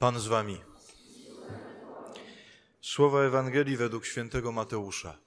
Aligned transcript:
Pan 0.00 0.20
z 0.20 0.26
wami. 0.26 0.60
Słowa 2.80 3.22
Ewangelii 3.22 3.76
według 3.76 4.04
świętego 4.06 4.52
Mateusza. 4.52 5.18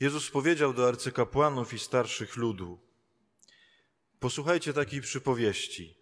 Jezus 0.00 0.30
powiedział 0.30 0.72
do 0.72 0.88
arcykapłanów 0.88 1.74
i 1.74 1.78
starszych 1.78 2.36
ludu: 2.36 2.78
Posłuchajcie 4.20 4.72
takiej 4.72 5.00
przypowieści. 5.00 5.98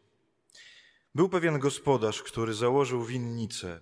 Był 1.14 1.28
pewien 1.28 1.58
gospodarz, 1.58 2.22
który 2.22 2.54
założył 2.54 3.04
winnicę, 3.04 3.80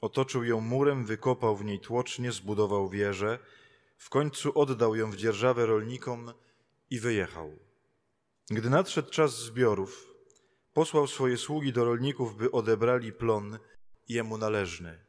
otoczył 0.00 0.44
ją 0.44 0.60
murem, 0.60 1.04
wykopał 1.06 1.56
w 1.56 1.64
niej 1.64 1.80
tłocznie, 1.80 2.32
zbudował 2.32 2.88
wieżę, 2.88 3.38
w 3.98 4.08
końcu 4.08 4.58
oddał 4.58 4.96
ją 4.96 5.10
w 5.10 5.16
dzierżawę 5.16 5.66
rolnikom 5.66 6.32
i 6.94 7.00
wyjechał. 7.00 7.58
Gdy 8.50 8.70
nadszedł 8.70 9.10
czas 9.10 9.38
zbiorów, 9.38 10.14
posłał 10.72 11.06
swoje 11.06 11.36
sługi 11.36 11.72
do 11.72 11.84
rolników, 11.84 12.36
by 12.36 12.50
odebrali 12.50 13.12
plon 13.12 13.58
jemu 14.08 14.38
należny. 14.38 15.04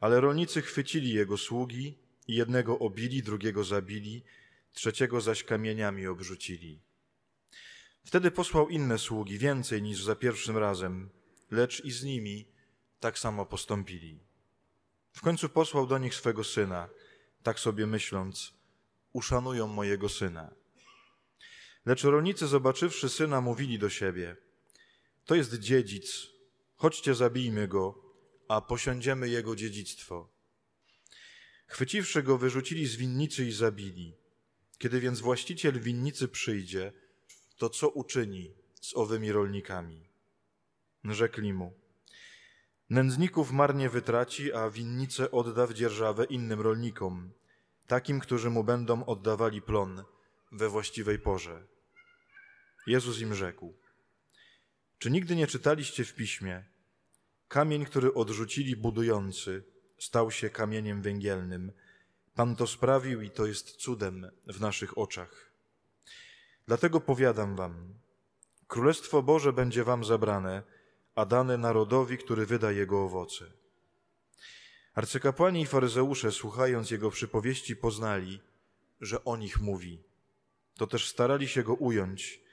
Ale 0.00 0.20
rolnicy 0.20 0.62
chwycili 0.62 1.10
jego 1.10 1.36
sługi 1.38 1.98
i 2.28 2.34
jednego 2.34 2.78
obili, 2.78 3.22
drugiego 3.22 3.64
zabili, 3.64 4.24
trzeciego 4.72 5.20
zaś 5.20 5.44
kamieniami 5.44 6.06
obrzucili. 6.06 6.80
Wtedy 8.04 8.30
posłał 8.30 8.68
inne 8.68 8.98
sługi, 8.98 9.38
więcej 9.38 9.82
niż 9.82 10.02
za 10.02 10.16
pierwszym 10.16 10.58
razem, 10.58 11.10
lecz 11.50 11.84
i 11.84 11.92
z 11.92 12.04
nimi 12.04 12.48
tak 13.00 13.18
samo 13.18 13.46
postąpili. 13.46 14.20
W 15.12 15.20
końcu 15.20 15.48
posłał 15.48 15.86
do 15.86 15.98
nich 15.98 16.14
swego 16.14 16.44
syna, 16.44 16.88
tak 17.42 17.60
sobie 17.60 17.86
myśląc, 17.86 18.54
uszanują 19.12 19.66
mojego 19.66 20.08
syna. 20.08 20.63
Lecz 21.86 22.04
rolnicy, 22.04 22.46
zobaczywszy 22.46 23.08
syna, 23.08 23.40
mówili 23.40 23.78
do 23.78 23.90
siebie: 23.90 24.36
To 25.24 25.34
jest 25.34 25.54
dziedzic, 25.58 26.26
chodźcie, 26.76 27.14
zabijmy 27.14 27.68
go, 27.68 28.02
a 28.48 28.60
posiądziemy 28.60 29.28
jego 29.28 29.56
dziedzictwo. 29.56 30.28
Chwyciwszy 31.66 32.22
go, 32.22 32.38
wyrzucili 32.38 32.86
z 32.86 32.96
winnicy 32.96 33.44
i 33.44 33.52
zabili. 33.52 34.16
Kiedy 34.78 35.00
więc 35.00 35.20
właściciel 35.20 35.80
winnicy 35.80 36.28
przyjdzie, 36.28 36.92
to 37.56 37.70
co 37.70 37.88
uczyni 37.88 38.54
z 38.80 38.96
owymi 38.96 39.32
rolnikami? 39.32 40.08
Rzekli 41.04 41.52
mu: 41.52 41.72
Nędzników 42.90 43.52
marnie 43.52 43.88
wytraci, 43.88 44.52
a 44.52 44.70
winnicę 44.70 45.30
odda 45.30 45.66
w 45.66 45.74
dzierżawę 45.74 46.24
innym 46.24 46.60
rolnikom, 46.60 47.32
takim, 47.86 48.20
którzy 48.20 48.50
mu 48.50 48.64
będą 48.64 49.04
oddawali 49.06 49.62
plon 49.62 50.04
we 50.52 50.68
właściwej 50.68 51.18
porze. 51.18 51.73
Jezus 52.86 53.20
im 53.20 53.34
rzekł: 53.34 53.74
Czy 54.98 55.10
nigdy 55.10 55.36
nie 55.36 55.46
czytaliście 55.46 56.04
w 56.04 56.14
piśmie? 56.14 56.64
Kamień, 57.48 57.84
który 57.84 58.14
odrzucili 58.14 58.76
budujący, 58.76 59.64
stał 59.98 60.30
się 60.30 60.50
kamieniem 60.50 61.02
węgielnym. 61.02 61.72
Pan 62.34 62.56
to 62.56 62.66
sprawił 62.66 63.22
i 63.22 63.30
to 63.30 63.46
jest 63.46 63.70
cudem 63.70 64.30
w 64.46 64.60
naszych 64.60 64.98
oczach. 64.98 65.50
Dlatego 66.66 67.00
powiadam 67.00 67.56
wam: 67.56 67.94
Królestwo 68.66 69.22
Boże 69.22 69.52
będzie 69.52 69.84
wam 69.84 70.04
zabrane, 70.04 70.62
a 71.14 71.26
dane 71.26 71.58
narodowi, 71.58 72.18
który 72.18 72.46
wyda 72.46 72.72
jego 72.72 73.04
owoce. 73.04 73.44
Arcykapłani 74.94 75.62
i 75.62 75.66
faryzeusze, 75.66 76.32
słuchając 76.32 76.90
jego 76.90 77.10
przypowieści, 77.10 77.76
poznali, 77.76 78.40
że 79.00 79.24
o 79.24 79.36
nich 79.36 79.60
mówi. 79.60 80.02
To 80.76 80.86
też 80.86 81.08
starali 81.08 81.48
się 81.48 81.62
go 81.62 81.74
ująć, 81.74 82.43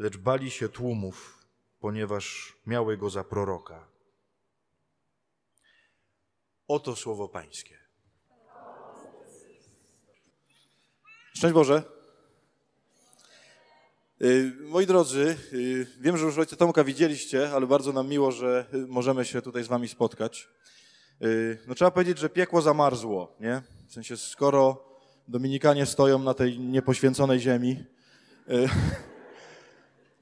lecz 0.00 0.16
bali 0.16 0.50
się 0.50 0.68
tłumów, 0.68 1.46
ponieważ 1.80 2.56
miały 2.66 2.96
go 2.96 3.10
za 3.10 3.24
proroka. 3.24 3.88
Oto 6.68 6.96
słowo 6.96 7.28
Pańskie. 7.28 7.78
Szczęść 11.34 11.54
Boże. 11.54 11.82
Y, 14.22 14.52
moi 14.60 14.86
drodzy, 14.86 15.36
y, 15.52 15.86
wiem, 16.00 16.16
że 16.16 16.26
już 16.26 16.38
ojca 16.38 16.56
Tomka 16.56 16.84
widzieliście, 16.84 17.50
ale 17.50 17.66
bardzo 17.66 17.92
nam 17.92 18.08
miło, 18.08 18.32
że 18.32 18.66
y, 18.74 18.86
możemy 18.86 19.24
się 19.24 19.42
tutaj 19.42 19.64
z 19.64 19.68
wami 19.68 19.88
spotkać. 19.88 20.48
No 21.66 21.74
trzeba 21.74 21.90
powiedzieć, 21.90 22.18
że 22.18 22.28
piekło 22.28 22.62
zamarzło, 22.62 23.36
nie? 23.40 23.62
W 23.88 23.92
sensie, 23.92 24.16
skoro 24.16 24.84
Dominikanie 25.28 25.86
stoją 25.86 26.18
na 26.18 26.34
tej 26.34 26.58
niepoświęconej 26.58 27.40
ziemi, 27.40 27.84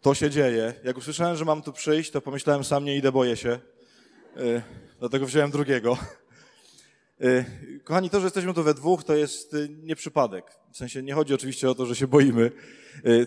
to 0.09 0.15
się 0.15 0.31
dzieje. 0.31 0.75
Jak 0.85 0.99
usłyszałem, 0.99 1.37
że 1.37 1.45
mam 1.45 1.63
tu 1.63 1.73
przyjść, 1.73 2.11
to 2.11 2.21
pomyślałem, 2.21 2.65
sam 2.65 2.85
nie 2.85 2.97
idę, 2.97 3.13
boję 3.13 3.37
się. 3.37 3.59
Dlatego 4.99 5.27
wziąłem 5.27 5.51
drugiego. 5.51 5.99
Kochani, 7.85 8.11
to, 8.11 8.21
że 8.21 8.27
jesteśmy 8.27 8.55
tu 8.55 8.63
we 8.63 8.75
dwóch, 8.75 9.05
to 9.05 9.15
jest 9.15 9.57
nie 9.83 9.97
przypadek. 9.97 10.45
W 10.73 10.77
sensie 10.77 11.03
nie 11.03 11.15
chodzi 11.15 11.35
oczywiście 11.35 11.71
o 11.71 11.75
to, 11.75 11.87
że 11.87 11.97
się 11.97 12.07
boimy, 12.07 12.51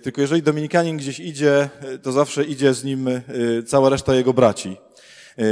tylko 0.04 0.22
jeżeli 0.22 0.42
Dominikanin 0.42 0.98
gdzieś 0.98 1.20
idzie, 1.20 1.70
to 2.04 2.12
zawsze 2.12 2.44
idzie 2.44 2.74
z 2.74 2.84
nim 2.84 3.10
cała 3.66 3.90
reszta 3.90 4.16
jego 4.16 4.34
braci. 4.34 4.78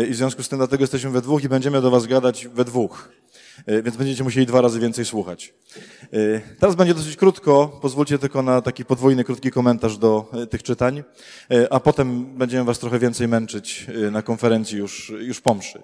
I 0.09 0.11
w 0.11 0.15
związku 0.15 0.43
z 0.43 0.49
tym 0.49 0.59
dlatego 0.59 0.83
jesteśmy 0.83 1.09
we 1.09 1.21
dwóch 1.21 1.43
i 1.43 1.49
będziemy 1.49 1.81
do 1.81 1.91
was 1.91 2.07
gadać 2.07 2.47
we 2.47 2.65
dwóch. 2.65 3.09
Więc 3.67 3.97
będziecie 3.97 4.23
musieli 4.23 4.45
dwa 4.45 4.61
razy 4.61 4.79
więcej 4.79 5.05
słuchać. 5.05 5.53
Teraz 6.59 6.75
będzie 6.75 6.93
dosyć 6.93 7.15
krótko, 7.15 7.79
pozwólcie 7.81 8.17
tylko 8.17 8.41
na 8.41 8.61
taki 8.61 8.85
podwójny, 8.85 9.23
krótki 9.23 9.51
komentarz 9.51 9.97
do 9.97 10.31
tych 10.49 10.63
czytań, 10.63 11.03
a 11.69 11.79
potem 11.79 12.37
będziemy 12.37 12.63
was 12.63 12.79
trochę 12.79 12.99
więcej 12.99 13.27
męczyć 13.27 13.87
na 14.11 14.21
konferencji 14.21 14.77
już, 14.77 15.13
już 15.19 15.41
po 15.41 15.55
mszy. 15.55 15.83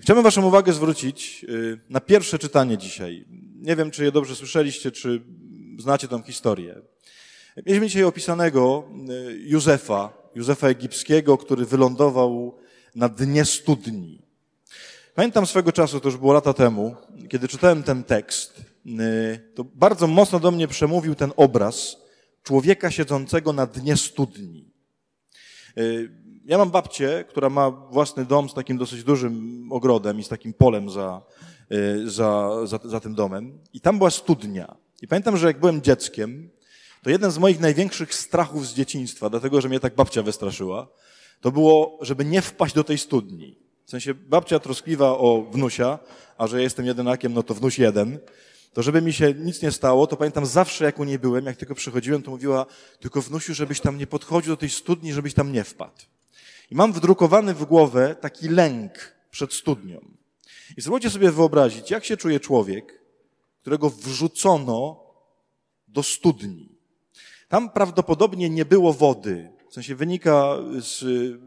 Chciałbym 0.00 0.24
waszą 0.24 0.46
uwagę 0.46 0.72
zwrócić 0.72 1.46
na 1.88 2.00
pierwsze 2.00 2.38
czytanie 2.38 2.78
dzisiaj. 2.78 3.24
Nie 3.54 3.76
wiem, 3.76 3.90
czy 3.90 4.04
je 4.04 4.12
dobrze 4.12 4.36
słyszeliście, 4.36 4.90
czy 4.90 5.22
znacie 5.78 6.08
tą 6.08 6.22
historię. 6.22 6.80
Mieliśmy 7.66 7.86
dzisiaj 7.86 8.04
opisanego 8.04 8.88
Józefa, 9.38 10.12
Józefa 10.34 10.68
Egipskiego, 10.68 11.38
który 11.38 11.64
wylądował 11.64 12.58
na 12.94 13.08
dnie 13.08 13.44
studni. 13.44 14.23
Pamiętam 15.14 15.46
swego 15.46 15.72
czasu, 15.72 16.00
to 16.00 16.08
już 16.08 16.16
było 16.16 16.32
lata 16.32 16.52
temu, 16.52 16.96
kiedy 17.28 17.48
czytałem 17.48 17.82
ten 17.82 18.04
tekst, 18.04 18.62
to 19.54 19.64
bardzo 19.64 20.06
mocno 20.06 20.40
do 20.40 20.50
mnie 20.50 20.68
przemówił 20.68 21.14
ten 21.14 21.32
obraz 21.36 21.96
człowieka 22.42 22.90
siedzącego 22.90 23.52
na 23.52 23.66
dnie 23.66 23.96
studni. 23.96 24.70
Ja 26.44 26.58
mam 26.58 26.70
babcię, 26.70 27.24
która 27.28 27.50
ma 27.50 27.70
własny 27.70 28.24
dom 28.24 28.48
z 28.48 28.54
takim 28.54 28.78
dosyć 28.78 29.04
dużym 29.04 29.66
ogrodem 29.72 30.20
i 30.20 30.24
z 30.24 30.28
takim 30.28 30.54
polem 30.54 30.90
za, 30.90 31.22
za, 32.04 32.50
za, 32.66 32.78
za 32.84 33.00
tym 33.00 33.14
domem. 33.14 33.58
I 33.72 33.80
tam 33.80 33.98
była 33.98 34.10
studnia. 34.10 34.76
I 35.02 35.08
pamiętam, 35.08 35.36
że 35.36 35.46
jak 35.46 35.60
byłem 35.60 35.82
dzieckiem, 35.82 36.50
to 37.02 37.10
jeden 37.10 37.30
z 37.30 37.38
moich 37.38 37.60
największych 37.60 38.14
strachów 38.14 38.66
z 38.66 38.74
dzieciństwa, 38.74 39.30
dlatego 39.30 39.60
że 39.60 39.68
mnie 39.68 39.80
tak 39.80 39.94
babcia 39.94 40.22
wystraszyła, 40.22 40.88
to 41.40 41.52
było, 41.52 41.98
żeby 42.00 42.24
nie 42.24 42.42
wpaść 42.42 42.74
do 42.74 42.84
tej 42.84 42.98
studni. 42.98 43.63
W 43.86 43.90
sensie 43.90 44.14
babcia 44.14 44.58
troskliwa 44.58 45.18
o 45.18 45.42
wnusia, 45.50 45.98
a 46.38 46.46
że 46.46 46.62
jestem 46.62 46.86
jedynakiem, 46.86 47.34
no 47.34 47.42
to 47.42 47.54
wnuś 47.54 47.78
jeden. 47.78 48.18
To 48.72 48.82
żeby 48.82 49.02
mi 49.02 49.12
się 49.12 49.34
nic 49.34 49.62
nie 49.62 49.72
stało, 49.72 50.06
to 50.06 50.16
pamiętam 50.16 50.46
zawsze 50.46 50.84
jak 50.84 50.98
u 50.98 51.04
niej 51.04 51.18
byłem, 51.18 51.46
jak 51.46 51.56
tylko 51.56 51.74
przychodziłem, 51.74 52.22
to 52.22 52.30
mówiła, 52.30 52.66
tylko 53.00 53.22
wnusiu, 53.22 53.54
żebyś 53.54 53.80
tam 53.80 53.98
nie 53.98 54.06
podchodził 54.06 54.52
do 54.52 54.56
tej 54.56 54.70
studni, 54.70 55.12
żebyś 55.12 55.34
tam 55.34 55.52
nie 55.52 55.64
wpadł. 55.64 56.02
I 56.70 56.74
mam 56.74 56.92
wdrukowany 56.92 57.54
w 57.54 57.64
głowę 57.64 58.16
taki 58.20 58.48
lęk 58.48 59.14
przed 59.30 59.52
studnią. 59.54 60.00
I 60.76 60.80
spróbujcie 60.80 61.10
sobie 61.10 61.30
wyobrazić, 61.30 61.90
jak 61.90 62.04
się 62.04 62.16
czuje 62.16 62.40
człowiek, 62.40 63.02
którego 63.60 63.90
wrzucono 63.90 65.04
do 65.88 66.02
studni. 66.02 66.68
Tam 67.48 67.70
prawdopodobnie 67.70 68.50
nie 68.50 68.64
było 68.64 68.92
wody. 68.92 69.53
W 69.74 69.82
sensie 69.82 69.94
wynika 69.94 70.56
z 70.80 71.04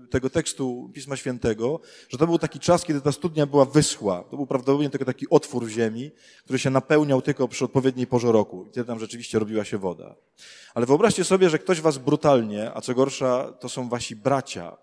tego 0.10 0.30
tekstu 0.30 0.92
Pisma 0.94 1.16
Świętego, 1.16 1.80
że 2.10 2.18
to 2.18 2.28
był 2.28 2.38
taki 2.40 2.60
czas, 2.60 2.86
kiedy 2.86 3.02
ta 3.02 3.12
studnia 3.12 3.46
była 3.46 3.66
wyschła. 3.66 4.24
To 4.24 4.38
był 4.38 4.48
prawdopodobnie 4.48 4.90
tylko 4.90 5.06
taki 5.06 5.30
otwór 5.30 5.66
w 5.66 5.70
ziemi, 5.70 6.12
który 6.44 6.60
się 6.60 6.70
napełniał 6.70 7.22
tylko 7.22 7.48
przy 7.48 7.66
odpowiedniej 7.66 8.08
porze 8.08 8.32
roku. 8.32 8.66
I 8.66 8.70
wtedy 8.70 8.88
tam 8.88 9.00
rzeczywiście 9.00 9.40
robiła 9.40 9.66
się 9.66 9.78
woda. 9.78 10.16
Ale 10.74 10.86
wyobraźcie 10.86 11.24
sobie, 11.24 11.50
że 11.50 11.60
ktoś 11.60 11.82
was 11.82 11.98
brutalnie, 11.98 12.72
a 12.74 12.82
co 12.82 12.94
gorsza, 12.94 13.54
to 13.60 13.70
są 13.70 13.90
wasi 13.90 14.16
bracia, 14.16 14.78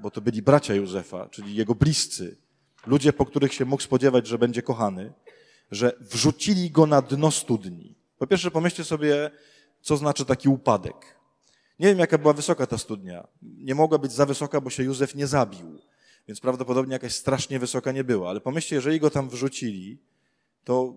bo 0.00 0.10
to 0.10 0.20
byli 0.20 0.42
bracia 0.42 0.74
Józefa, 0.74 1.28
czyli 1.28 1.54
jego 1.54 1.74
bliscy, 1.74 2.36
ludzie, 2.86 3.12
po 3.12 3.26
których 3.26 3.54
się 3.54 3.64
mógł 3.64 3.82
spodziewać, 3.82 4.26
że 4.26 4.38
będzie 4.38 4.62
kochany, 4.62 5.12
że 5.70 5.92
wrzucili 6.00 6.70
go 6.70 6.86
na 6.86 7.02
dno 7.02 7.30
studni. 7.30 7.94
Po 8.18 8.26
pierwsze, 8.26 8.50
pomyślcie 8.50 8.84
sobie, 8.84 9.30
co 9.80 9.96
znaczy 9.96 10.24
taki 10.24 10.48
upadek. 10.48 11.15
Nie 11.78 11.86
wiem, 11.86 11.98
jaka 11.98 12.18
była 12.18 12.32
wysoka 12.32 12.66
ta 12.66 12.78
studnia. 12.78 13.28
Nie 13.42 13.74
mogła 13.74 13.98
być 13.98 14.12
za 14.12 14.26
wysoka, 14.26 14.60
bo 14.60 14.70
się 14.70 14.82
Józef 14.82 15.14
nie 15.14 15.26
zabił. 15.26 15.78
Więc 16.28 16.40
prawdopodobnie 16.40 16.92
jakaś 16.92 17.14
strasznie 17.14 17.58
wysoka 17.58 17.92
nie 17.92 18.04
była. 18.04 18.30
Ale 18.30 18.40
pomyślcie, 18.40 18.76
jeżeli 18.76 19.00
go 19.00 19.10
tam 19.10 19.28
wrzucili, 19.28 19.98
to 20.64 20.94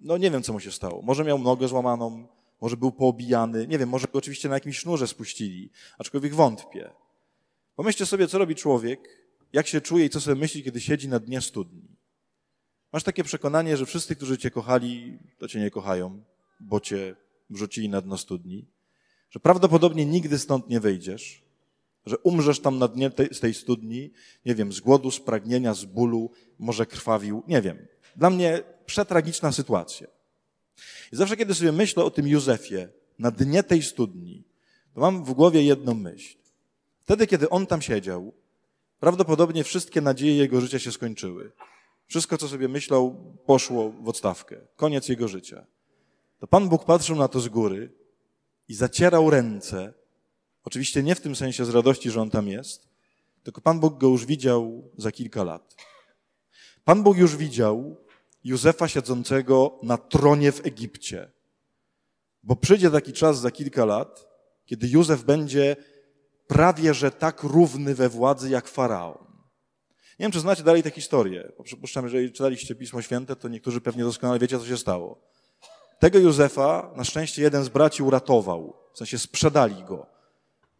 no 0.00 0.16
nie 0.18 0.30
wiem, 0.30 0.42
co 0.42 0.52
mu 0.52 0.60
się 0.60 0.72
stało. 0.72 1.02
Może 1.02 1.24
miał 1.24 1.38
nogę 1.38 1.68
złamaną, 1.68 2.28
może 2.60 2.76
był 2.76 2.92
poobijany, 2.92 3.66
nie 3.66 3.78
wiem, 3.78 3.88
może 3.88 4.06
go 4.12 4.18
oczywiście 4.18 4.48
na 4.48 4.54
jakimś 4.54 4.78
sznurze 4.78 5.06
spuścili, 5.06 5.70
aczkolwiek 5.98 6.34
wątpię. 6.34 6.90
Pomyślcie 7.76 8.06
sobie, 8.06 8.28
co 8.28 8.38
robi 8.38 8.54
człowiek, 8.54 9.00
jak 9.52 9.66
się 9.66 9.80
czuje 9.80 10.04
i 10.04 10.10
co 10.10 10.20
sobie 10.20 10.40
myśli, 10.40 10.62
kiedy 10.62 10.80
siedzi 10.80 11.08
na 11.08 11.18
dnie 11.18 11.40
studni. 11.40 11.96
Masz 12.92 13.02
takie 13.02 13.24
przekonanie, 13.24 13.76
że 13.76 13.86
wszyscy, 13.86 14.16
którzy 14.16 14.38
cię 14.38 14.50
kochali, 14.50 15.18
to 15.38 15.48
cię 15.48 15.60
nie 15.60 15.70
kochają, 15.70 16.22
bo 16.60 16.80
cię 16.80 17.16
wrzucili 17.50 17.88
na 17.88 18.00
dno 18.00 18.18
studni, 18.18 18.66
że 19.36 19.40
prawdopodobnie 19.40 20.06
nigdy 20.06 20.38
stąd 20.38 20.68
nie 20.68 20.80
wyjdziesz, 20.80 21.42
że 22.06 22.18
umrzesz 22.18 22.60
tam 22.60 22.78
na 22.78 22.88
dnie 22.88 23.10
tej, 23.10 23.34
z 23.34 23.40
tej 23.40 23.54
studni, 23.54 24.12
nie 24.46 24.54
wiem, 24.54 24.72
z 24.72 24.80
głodu, 24.80 25.10
z 25.10 25.20
pragnienia, 25.20 25.74
z 25.74 25.84
bólu, 25.84 26.30
może 26.58 26.86
krwawił, 26.86 27.42
nie 27.48 27.62
wiem. 27.62 27.86
Dla 28.16 28.30
mnie 28.30 28.62
przetragiczna 28.86 29.52
sytuacja. 29.52 30.06
I 31.12 31.16
zawsze, 31.16 31.36
kiedy 31.36 31.54
sobie 31.54 31.72
myślę 31.72 32.04
o 32.04 32.10
tym 32.10 32.28
Józefie 32.28 32.88
na 33.18 33.30
dnie 33.30 33.62
tej 33.62 33.82
studni, 33.82 34.44
to 34.94 35.00
mam 35.00 35.24
w 35.24 35.32
głowie 35.32 35.62
jedną 35.62 35.94
myśl. 35.94 36.36
Wtedy, 37.02 37.26
kiedy 37.26 37.50
on 37.50 37.66
tam 37.66 37.82
siedział, 37.82 38.32
prawdopodobnie 39.00 39.64
wszystkie 39.64 40.00
nadzieje 40.00 40.36
jego 40.36 40.60
życia 40.60 40.78
się 40.78 40.92
skończyły. 40.92 41.52
Wszystko, 42.06 42.38
co 42.38 42.48
sobie 42.48 42.68
myślał, 42.68 43.34
poszło 43.46 43.90
w 43.90 44.08
odstawkę. 44.08 44.56
Koniec 44.76 45.08
jego 45.08 45.28
życia. 45.28 45.66
To 46.38 46.46
Pan 46.46 46.68
Bóg 46.68 46.84
patrzył 46.84 47.16
na 47.16 47.28
to 47.28 47.40
z 47.40 47.48
góry 47.48 48.05
i 48.68 48.74
zacierał 48.74 49.30
ręce. 49.30 49.94
Oczywiście 50.64 51.02
nie 51.02 51.14
w 51.14 51.20
tym 51.20 51.36
sensie 51.36 51.64
z 51.64 51.70
radości, 51.70 52.10
że 52.10 52.20
on 52.20 52.30
tam 52.30 52.48
jest, 52.48 52.88
tylko 53.42 53.60
Pan 53.60 53.80
Bóg 53.80 53.98
go 53.98 54.08
już 54.08 54.26
widział 54.26 54.90
za 54.96 55.12
kilka 55.12 55.44
lat. 55.44 55.76
Pan 56.84 57.02
Bóg 57.02 57.16
już 57.16 57.36
widział 57.36 57.96
Józefa 58.44 58.88
siedzącego 58.88 59.78
na 59.82 59.98
tronie 59.98 60.52
w 60.52 60.66
Egipcie. 60.66 61.30
Bo 62.42 62.56
przyjdzie 62.56 62.90
taki 62.90 63.12
czas 63.12 63.40
za 63.40 63.50
kilka 63.50 63.84
lat, 63.84 64.26
kiedy 64.66 64.88
Józef 64.88 65.24
będzie 65.24 65.76
prawie 66.46 66.94
że 66.94 67.10
tak 67.10 67.42
równy 67.42 67.94
we 67.94 68.08
władzy 68.08 68.50
jak 68.50 68.68
faraon. 68.68 69.26
Nie 70.18 70.24
wiem, 70.24 70.32
czy 70.32 70.40
znacie 70.40 70.62
dalej 70.62 70.82
tę 70.82 70.90
historię. 70.90 71.52
Bo 71.58 71.64
przypuszczam, 71.64 72.08
że 72.08 72.16
jeżeli 72.16 72.32
czytaliście 72.32 72.74
Pismo 72.74 73.02
Święte, 73.02 73.36
to 73.36 73.48
niektórzy 73.48 73.80
pewnie 73.80 74.04
doskonale 74.04 74.38
wiecie, 74.38 74.58
co 74.58 74.66
się 74.66 74.76
stało. 74.76 75.20
Tego 75.98 76.18
Józefa 76.18 76.92
na 76.96 77.04
szczęście 77.04 77.42
jeden 77.42 77.64
z 77.64 77.68
braci 77.68 78.02
uratował. 78.02 78.76
W 78.92 78.98
sensie 78.98 79.18
sprzedali 79.18 79.84
go. 79.84 80.06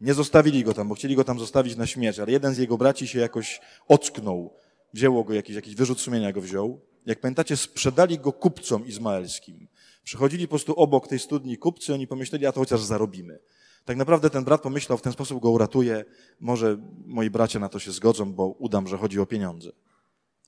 Nie 0.01 0.15
zostawili 0.15 0.65
go 0.65 0.75
tam, 0.75 0.89
bo 0.89 0.95
chcieli 0.95 1.17
go 1.17 1.25
tam 1.25 1.39
zostawić 1.39 1.77
na 1.77 1.87
śmierć, 1.87 2.19
ale 2.19 2.33
jeden 2.33 2.55
z 2.55 2.59
jego 2.59 2.79
braci 2.79 3.09
się 3.09 3.19
jakoś 3.19 3.61
ocknął. 3.89 4.55
Wzięło 4.95 5.25
go 5.25 5.35
jakiś, 5.35 5.57
jakiś 5.57 5.75
wyrzut 5.75 6.01
sumienia 6.01 6.33
go 6.33 6.41
wziął. 6.41 6.81
Jak 7.07 7.21
pamiętacie, 7.21 7.57
sprzedali 7.57 8.19
go 8.19 8.33
kupcom 8.33 8.87
izmaelskim. 8.87 9.69
Przychodzili 10.05 10.47
po 10.47 10.51
prostu 10.51 10.75
obok 10.75 11.09
tej 11.09 11.19
studni 11.19 11.59
kupcy, 11.59 11.95
oni 11.95 12.07
pomyśleli, 12.07 12.47
a 12.47 12.53
to 12.53 12.61
chociaż 12.61 12.81
zarobimy. 12.81 13.39
Tak 13.85 13.97
naprawdę 13.97 14.31
ten 14.31 14.45
brat 14.45 14.61
pomyślał, 14.63 14.99
w 14.99 15.03
ten 15.03 15.13
sposób 15.13 15.43
go 15.43 15.51
uratuje, 15.51 16.05
może 16.41 16.79
moi 17.07 17.31
bracia 17.31 17.59
na 17.59 17.69
to 17.69 17.79
się 17.79 17.93
zgodzą, 17.93 18.33
bo 18.33 18.47
udam, 18.47 18.89
że 18.89 18.99
chodzi 18.99 19.21
o 19.21 19.27
pieniądze. 19.27 19.71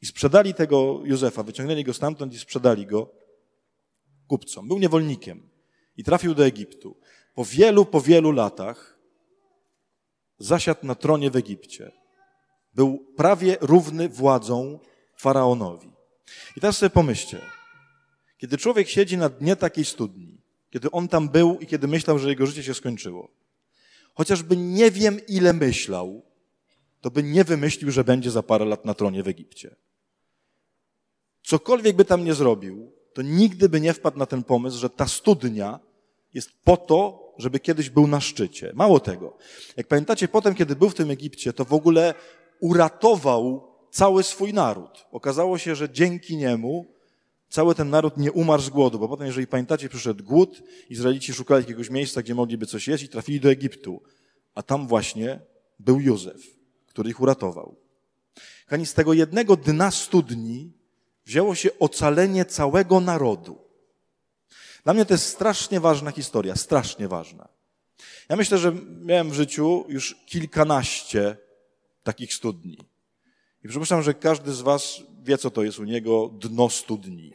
I 0.02 0.06
sprzedali 0.06 0.54
tego 0.54 1.00
Józefa, 1.04 1.42
wyciągnęli 1.42 1.84
go 1.84 1.94
stamtąd 1.94 2.34
i 2.34 2.38
sprzedali 2.38 2.86
go 2.86 3.10
kupcom. 4.28 4.68
Był 4.68 4.78
niewolnikiem 4.78 5.48
i 5.96 6.04
trafił 6.04 6.34
do 6.34 6.46
Egiptu. 6.46 6.96
Po 7.34 7.44
wielu, 7.44 7.84
po 7.84 8.00
wielu 8.00 8.32
latach 8.32 8.98
zasiadł 10.38 10.86
na 10.86 10.94
tronie 10.94 11.30
w 11.30 11.36
Egipcie. 11.36 11.92
Był 12.74 12.98
prawie 13.16 13.56
równy 13.60 14.08
władzą 14.08 14.78
faraonowi. 15.16 15.90
I 16.56 16.60
teraz 16.60 16.78
sobie 16.78 16.90
pomyślcie, 16.90 17.40
kiedy 18.38 18.58
człowiek 18.58 18.88
siedzi 18.88 19.18
na 19.18 19.28
dnie 19.28 19.56
takiej 19.56 19.84
studni, 19.84 20.40
kiedy 20.70 20.90
on 20.90 21.08
tam 21.08 21.28
był 21.28 21.58
i 21.60 21.66
kiedy 21.66 21.88
myślał, 21.88 22.18
że 22.18 22.28
jego 22.28 22.46
życie 22.46 22.62
się 22.62 22.74
skończyło, 22.74 23.28
chociażby 24.14 24.56
nie 24.56 24.90
wiem 24.90 25.20
ile 25.28 25.52
myślał, 25.52 26.22
to 27.00 27.10
by 27.10 27.22
nie 27.22 27.44
wymyślił, 27.44 27.90
że 27.90 28.04
będzie 28.04 28.30
za 28.30 28.42
parę 28.42 28.64
lat 28.64 28.84
na 28.84 28.94
tronie 28.94 29.22
w 29.22 29.28
Egipcie. 29.28 29.76
Cokolwiek 31.42 31.96
by 31.96 32.04
tam 32.04 32.24
nie 32.24 32.34
zrobił, 32.34 32.92
to 33.18 33.22
nigdy 33.22 33.68
by 33.68 33.80
nie 33.80 33.92
wpadł 33.92 34.18
na 34.18 34.26
ten 34.26 34.44
pomysł, 34.44 34.78
że 34.78 34.90
ta 34.90 35.08
studnia 35.08 35.80
jest 36.34 36.50
po 36.64 36.76
to, 36.76 37.32
żeby 37.38 37.60
kiedyś 37.60 37.90
był 37.90 38.06
na 38.06 38.20
szczycie. 38.20 38.72
Mało 38.74 39.00
tego. 39.00 39.36
Jak 39.76 39.86
pamiętacie, 39.86 40.28
potem, 40.28 40.54
kiedy 40.54 40.76
był 40.76 40.90
w 40.90 40.94
tym 40.94 41.10
Egipcie, 41.10 41.52
to 41.52 41.64
w 41.64 41.72
ogóle 41.72 42.14
uratował 42.60 43.68
cały 43.90 44.22
swój 44.22 44.52
naród. 44.52 45.06
Okazało 45.12 45.58
się, 45.58 45.74
że 45.74 45.90
dzięki 45.90 46.36
niemu 46.36 46.86
cały 47.48 47.74
ten 47.74 47.90
naród 47.90 48.16
nie 48.16 48.32
umarł 48.32 48.62
z 48.62 48.68
głodu, 48.68 48.98
bo 48.98 49.08
potem, 49.08 49.26
jeżeli 49.26 49.46
pamiętacie, 49.46 49.88
przyszedł 49.88 50.24
głód, 50.24 50.62
Izraelici 50.90 51.34
szukali 51.34 51.62
jakiegoś 51.62 51.90
miejsca, 51.90 52.22
gdzie 52.22 52.34
mogliby 52.34 52.66
coś 52.66 52.88
jeść 52.88 53.04
i 53.04 53.08
trafili 53.08 53.40
do 53.40 53.50
Egiptu. 53.50 54.02
A 54.54 54.62
tam 54.62 54.86
właśnie 54.86 55.40
był 55.78 56.00
Józef, 56.00 56.42
który 56.86 57.10
ich 57.10 57.20
uratował. 57.20 57.76
Kochani, 58.64 58.86
z 58.86 58.94
tego 58.94 59.12
jednego 59.12 59.56
dna 59.56 59.90
studni 59.90 60.77
wzięło 61.28 61.54
się 61.54 61.78
ocalenie 61.78 62.44
całego 62.44 63.00
narodu. 63.00 63.58
Dla 64.84 64.94
mnie 64.94 65.04
to 65.04 65.14
jest 65.14 65.26
strasznie 65.26 65.80
ważna 65.80 66.10
historia, 66.10 66.56
strasznie 66.56 67.08
ważna. 67.08 67.48
Ja 68.28 68.36
myślę, 68.36 68.58
że 68.58 68.72
miałem 69.00 69.30
w 69.30 69.34
życiu 69.34 69.84
już 69.88 70.16
kilkanaście 70.26 71.36
takich 72.02 72.34
studni. 72.34 72.78
I 73.64 73.68
przypuszczam, 73.68 74.02
że 74.02 74.14
każdy 74.14 74.52
z 74.52 74.60
Was 74.60 75.02
wie, 75.22 75.38
co 75.38 75.50
to 75.50 75.62
jest 75.62 75.78
u 75.78 75.84
niego 75.84 76.28
dno 76.28 76.70
studni. 76.70 77.32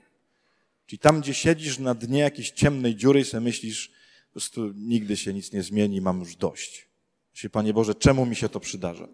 Czyli 0.85 0.99
tam, 0.99 1.21
gdzie 1.21 1.33
siedzisz 1.33 1.79
na 1.79 1.95
dnie 1.95 2.19
jakiejś 2.19 2.51
ciemnej 2.51 2.95
dziury 2.95 3.19
i 3.19 3.25
sobie 3.25 3.41
myślisz, 3.41 3.91
po 4.27 4.31
prostu 4.31 4.71
nigdy 4.75 5.17
się 5.17 5.33
nic 5.33 5.51
nie 5.51 5.63
zmieni, 5.63 6.01
mam 6.01 6.19
już 6.19 6.35
dość. 6.35 6.87
Myślę, 7.33 7.49
Panie 7.49 7.73
Boże, 7.73 7.95
czemu 7.95 8.25
mi 8.25 8.35
się 8.35 8.49
to 8.49 8.59
przydarza? 8.59 9.07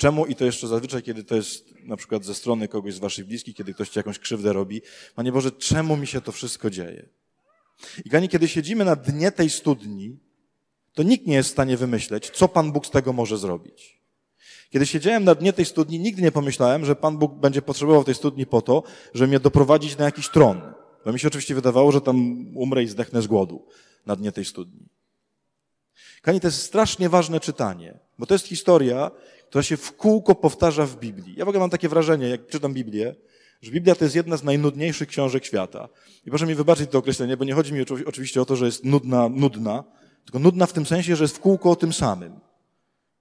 Czemu 0.00 0.26
i 0.26 0.34
to 0.34 0.44
jeszcze 0.44 0.68
zazwyczaj, 0.68 1.02
kiedy 1.02 1.24
to 1.24 1.36
jest 1.36 1.74
na 1.84 1.96
przykład 1.96 2.24
ze 2.24 2.34
strony 2.34 2.68
kogoś 2.68 2.94
z 2.94 2.98
Waszych 2.98 3.26
bliskich, 3.26 3.56
kiedy 3.56 3.74
ktoś 3.74 3.88
Ci 3.88 3.98
jakąś 3.98 4.18
krzywdę 4.18 4.52
robi. 4.52 4.82
Panie 5.14 5.32
Boże, 5.32 5.52
czemu 5.52 5.96
mi 5.96 6.06
się 6.06 6.20
to 6.20 6.32
wszystko 6.32 6.70
dzieje? 6.70 7.08
I 8.04 8.08
Gani, 8.08 8.28
kiedy 8.28 8.48
siedzimy 8.48 8.84
na 8.84 8.96
dnie 8.96 9.32
tej 9.32 9.50
studni, 9.50 10.18
to 10.94 11.02
nikt 11.02 11.26
nie 11.26 11.34
jest 11.34 11.48
w 11.48 11.52
stanie 11.52 11.76
wymyśleć, 11.76 12.30
co 12.30 12.48
Pan 12.48 12.72
Bóg 12.72 12.86
z 12.86 12.90
tego 12.90 13.12
może 13.12 13.38
zrobić. 13.38 14.00
Kiedy 14.70 14.86
siedziałem 14.86 15.24
na 15.24 15.34
dnie 15.34 15.52
tej 15.52 15.64
studni, 15.64 15.98
nigdy 15.98 16.22
nie 16.22 16.32
pomyślałem, 16.32 16.84
że 16.84 16.96
Pan 16.96 17.18
Bóg 17.18 17.34
będzie 17.34 17.62
potrzebował 17.62 18.04
tej 18.04 18.14
studni 18.14 18.46
po 18.46 18.62
to, 18.62 18.82
żeby 19.14 19.28
mnie 19.28 19.40
doprowadzić 19.40 19.98
na 19.98 20.04
jakiś 20.04 20.28
tron. 20.28 20.60
Bo 21.04 21.12
mi 21.12 21.20
się 21.20 21.28
oczywiście 21.28 21.54
wydawało, 21.54 21.92
że 21.92 22.00
tam 22.00 22.46
umrę 22.56 22.82
i 22.82 22.88
zdechnę 22.88 23.22
z 23.22 23.26
głodu 23.26 23.66
na 24.06 24.16
dnie 24.16 24.32
tej 24.32 24.44
studni. 24.44 24.88
Kani, 26.22 26.40
to 26.40 26.46
jest 26.46 26.62
strasznie 26.62 27.08
ważne 27.08 27.40
czytanie, 27.40 27.98
bo 28.18 28.26
to 28.26 28.34
jest 28.34 28.46
historia, 28.46 29.10
która 29.48 29.62
się 29.62 29.76
w 29.76 29.96
kółko 29.96 30.34
powtarza 30.34 30.86
w 30.86 30.96
Biblii. 30.96 31.34
Ja 31.36 31.44
w 31.44 31.48
ogóle 31.48 31.60
mam 31.60 31.70
takie 31.70 31.88
wrażenie, 31.88 32.28
jak 32.28 32.46
czytam 32.46 32.74
Biblię, 32.74 33.14
że 33.62 33.70
Biblia 33.70 33.94
to 33.94 34.04
jest 34.04 34.16
jedna 34.16 34.36
z 34.36 34.42
najnudniejszych 34.42 35.08
książek 35.08 35.44
świata. 35.44 35.88
I 36.26 36.30
proszę 36.30 36.46
mi 36.46 36.54
wybaczyć 36.54 36.90
to 36.90 36.98
określenie, 36.98 37.36
bo 37.36 37.44
nie 37.44 37.54
chodzi 37.54 37.72
mi 37.72 37.84
oczywiście 38.06 38.42
o 38.42 38.44
to, 38.44 38.56
że 38.56 38.66
jest 38.66 38.84
nudna, 38.84 39.28
nudna, 39.28 39.84
tylko 40.24 40.38
nudna 40.38 40.66
w 40.66 40.72
tym 40.72 40.86
sensie, 40.86 41.16
że 41.16 41.24
jest 41.24 41.36
w 41.36 41.40
kółko 41.40 41.70
o 41.70 41.76
tym 41.76 41.92
samym. 41.92 42.40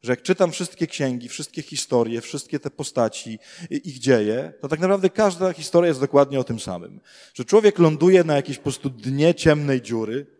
Że 0.02 0.12
jak 0.12 0.22
czytam 0.22 0.52
wszystkie 0.52 0.88
księgi, 0.88 1.30
wszystkie 1.30 1.62
historie, 1.62 2.22
wszystkie 2.22 2.60
te 2.60 2.70
postaci, 2.70 3.40
ich 3.70 4.00
dzieje, 4.00 4.54
to 4.62 4.68
tak 4.68 4.80
naprawdę 4.80 5.10
każda 5.10 5.54
historia 5.54 5.88
jest 5.88 6.00
dokładnie 6.00 6.40
o 6.40 6.44
tym 6.44 6.60
samym. 6.60 7.00
Że 7.34 7.46
człowiek 7.46 7.80
ląduje 7.80 8.24
na 8.24 8.36
jakiejś 8.36 8.58
po 8.58 8.64
prostu 8.64 8.90
dnie 8.90 9.36
ciemnej 9.36 9.82
dziury, 9.82 10.39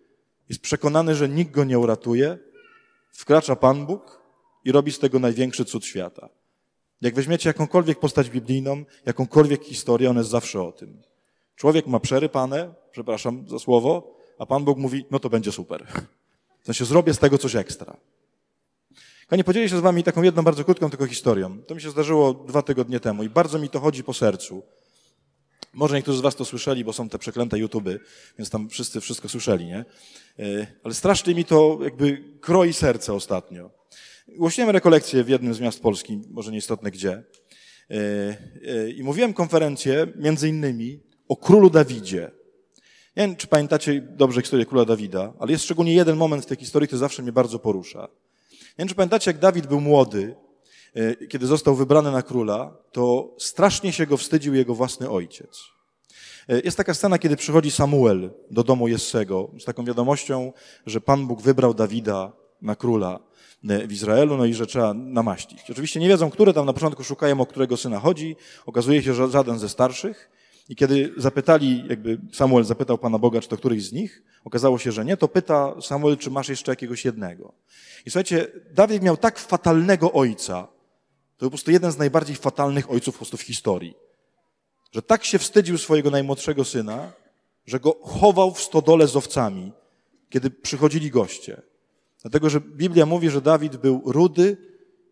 jest 0.50 0.62
przekonany, 0.62 1.16
że 1.16 1.30
nikt 1.30 1.52
go 1.52 1.64
nie 1.64 1.80
uratuje, 1.80 2.38
wkracza 3.12 3.56
Pan 3.56 3.86
Bóg 3.86 4.22
i 4.66 4.72
robi 4.72 4.92
z 4.92 5.00
tego 5.00 5.20
największy 5.20 5.66
cud 5.66 5.86
świata. 5.86 6.30
Jak 7.02 7.16
weźmiecie 7.16 7.50
jakąkolwiek 7.50 8.00
postać 8.00 8.30
biblijną, 8.30 8.84
jakąkolwiek 9.06 9.64
historię, 9.64 10.10
on 10.10 10.18
jest 10.18 10.30
zawsze 10.30 10.62
o 10.62 10.72
tym. 10.72 11.02
Człowiek 11.56 11.88
ma 11.88 12.00
przerypane, 12.00 12.74
przepraszam 12.92 13.50
za 13.50 13.60
słowo, 13.60 14.16
a 14.40 14.46
Pan 14.46 14.64
Bóg 14.64 14.78
mówi, 14.78 15.06
no 15.12 15.20
to 15.20 15.30
będzie 15.30 15.52
super. 15.52 15.88
W 16.62 16.66
sensie 16.66 16.86
zrobię 16.86 17.14
z 17.14 17.20
tego 17.20 17.38
coś 17.38 17.56
ekstra. 17.56 17.98
Kochani, 19.24 19.44
podzielę 19.44 19.70
się 19.70 19.78
z 19.78 19.82
wami 19.82 20.04
taką 20.04 20.22
jedną 20.22 20.44
bardzo 20.44 20.64
krótką 20.64 20.90
tylko 20.90 21.08
historią. 21.08 21.62
To 21.68 21.76
mi 21.76 21.82
się 21.82 21.90
zdarzyło 21.90 22.34
dwa 22.34 22.62
tygodnie 22.62 23.00
temu 23.00 23.24
i 23.24 23.30
bardzo 23.30 23.60
mi 23.60 23.70
to 23.70 23.80
chodzi 23.80 24.04
po 24.04 24.14
sercu. 24.14 24.64
Może 25.74 25.96
niektórzy 25.96 26.18
z 26.18 26.22
was 26.22 26.36
to 26.36 26.46
słyszeli, 26.46 26.84
bo 26.84 26.94
są 26.94 27.10
te 27.10 27.20
przeklęte 27.20 27.60
YouTuby, 27.60 28.00
więc 28.38 28.50
tam 28.50 28.70
wszyscy 28.70 29.02
wszystko 29.02 29.30
słyszeli, 29.30 29.66
nie? 29.66 29.86
E, 30.40 30.68
ale 30.84 30.94
strasznie 30.94 31.36
mi 31.36 31.46
to 31.46 31.80
jakby 31.84 32.24
kroi 32.42 32.74
serce 32.74 33.14
ostatnio. 33.14 33.72
Głosiłem 34.28 34.70
rekolekcję 34.70 35.24
w 35.24 35.30
jednym 35.30 35.54
z 35.54 35.60
miast 35.60 35.82
Polski, 35.82 36.22
może 36.30 36.52
nieistotne 36.52 36.92
gdzie. 36.92 37.12
E, 37.12 37.24
e, 38.68 38.90
I 38.90 39.04
mówiłem 39.04 39.34
konferencję 39.34 40.08
między 40.16 40.50
innymi 40.50 41.00
o 41.28 41.36
królu 41.36 41.70
Dawidzie. 41.70 42.32
Nie 43.18 43.28
wiem, 43.28 43.36
czy 43.36 43.48
pamiętacie 43.48 44.02
dobrze 44.02 44.42
historię 44.42 44.66
króla 44.66 44.86
Dawida, 44.86 45.34
ale 45.40 45.52
jest 45.52 45.64
szczególnie 45.64 45.94
jeden 45.94 46.18
moment 46.18 46.44
w 46.44 46.48
tej 46.48 46.58
historii, 46.58 46.88
który 46.88 47.00
zawsze 47.00 47.22
mnie 47.22 47.32
bardzo 47.32 47.60
porusza. 47.60 48.08
Nie 48.62 48.76
wiem, 48.78 48.88
czy 48.88 48.96
pamiętacie, 48.96 49.32
jak 49.32 49.40
Dawid 49.40 49.68
był 49.68 49.82
młody, 49.82 50.36
kiedy 51.30 51.48
został 51.48 51.76
wybrany 51.76 52.12
na 52.12 52.22
króla, 52.22 52.78
to 52.92 53.36
strasznie 53.38 53.94
się 53.94 54.06
go 54.06 54.18
wstydził 54.18 54.54
jego 54.54 54.76
własny 54.76 55.10
ojciec. 55.10 55.64
E, 56.50 56.60
jest 56.60 56.78
taka 56.78 56.94
scena, 56.94 57.20
kiedy 57.20 57.36
przychodzi 57.36 57.72
Samuel 57.72 58.30
do 58.52 58.64
domu 58.64 58.88
Jessego 58.88 59.52
z 59.60 59.66
taką 59.66 59.86
wiadomością, 59.86 60.54
że 60.86 61.02
Pan 61.02 61.28
Bóg 61.28 61.42
wybrał 61.42 61.74
Dawida 61.74 62.32
na 62.62 62.76
króla 62.76 63.20
e, 63.70 63.88
w 63.88 63.92
Izraelu, 63.92 64.38
no 64.38 64.46
i 64.46 64.54
że 64.54 64.68
trzeba 64.68 64.94
namaścić. 64.94 65.72
Oczywiście 65.72 66.00
nie 66.00 66.08
wiedzą, 66.08 66.30
które 66.30 66.54
tam 66.54 66.66
na 66.66 66.74
początku 66.74 67.04
szukają, 67.04 67.42
o 67.42 67.46
którego 67.46 67.78
syna 67.78 68.00
chodzi. 68.00 68.36
Okazuje 68.66 69.04
się, 69.04 69.14
że 69.14 69.28
żaden 69.28 69.60
ze 69.60 69.70
starszych. 69.70 70.30
I 70.70 70.76
kiedy 70.76 71.14
zapytali, 71.18 71.84
jakby 71.90 72.18
Samuel 72.34 72.64
zapytał 72.64 72.98
Pana 72.98 73.20
Boga, 73.20 73.42
czy 73.42 73.50
to 73.50 73.58
któryś 73.58 73.84
z 73.84 73.92
nich, 73.92 74.24
okazało 74.46 74.78
się, 74.78 74.92
że 74.92 75.06
nie, 75.06 75.18
to 75.18 75.28
pyta 75.28 75.82
Samuel, 75.82 76.18
czy 76.18 76.32
masz 76.32 76.50
jeszcze 76.50 76.72
jakiegoś 76.72 77.06
jednego. 77.06 77.54
I 78.06 78.10
słuchajcie, 78.10 78.48
Dawid 78.74 79.04
miał 79.04 79.18
tak 79.18 79.40
fatalnego 79.40 80.14
ojca, 80.14 80.68
to 81.40 81.46
po 81.46 81.50
prostu 81.50 81.72
jeden 81.72 81.92
z 81.92 81.98
najbardziej 81.98 82.36
fatalnych 82.36 82.92
ojców 82.92 83.16
po 83.16 83.18
prostu 83.18 83.38
w 83.38 83.42
historii, 83.42 83.94
że 84.92 85.02
tak 85.02 85.26
się 85.26 85.40
wstydził 85.40 85.78
swojego 85.78 86.10
najmłodszego 86.10 86.66
syna, 86.66 87.12
że 87.66 87.80
go 87.80 87.98
chował 88.04 88.54
w 88.54 88.62
stodole 88.62 89.08
z 89.08 89.16
owcami, 89.16 89.72
kiedy 90.30 90.50
przychodzili 90.50 91.10
goście. 91.10 91.62
Dlatego, 92.22 92.50
że 92.50 92.62
Biblia 92.62 93.06
mówi, 93.06 93.30
że 93.30 93.42
Dawid 93.42 93.78
był 93.78 94.02
rudy, 94.06 94.58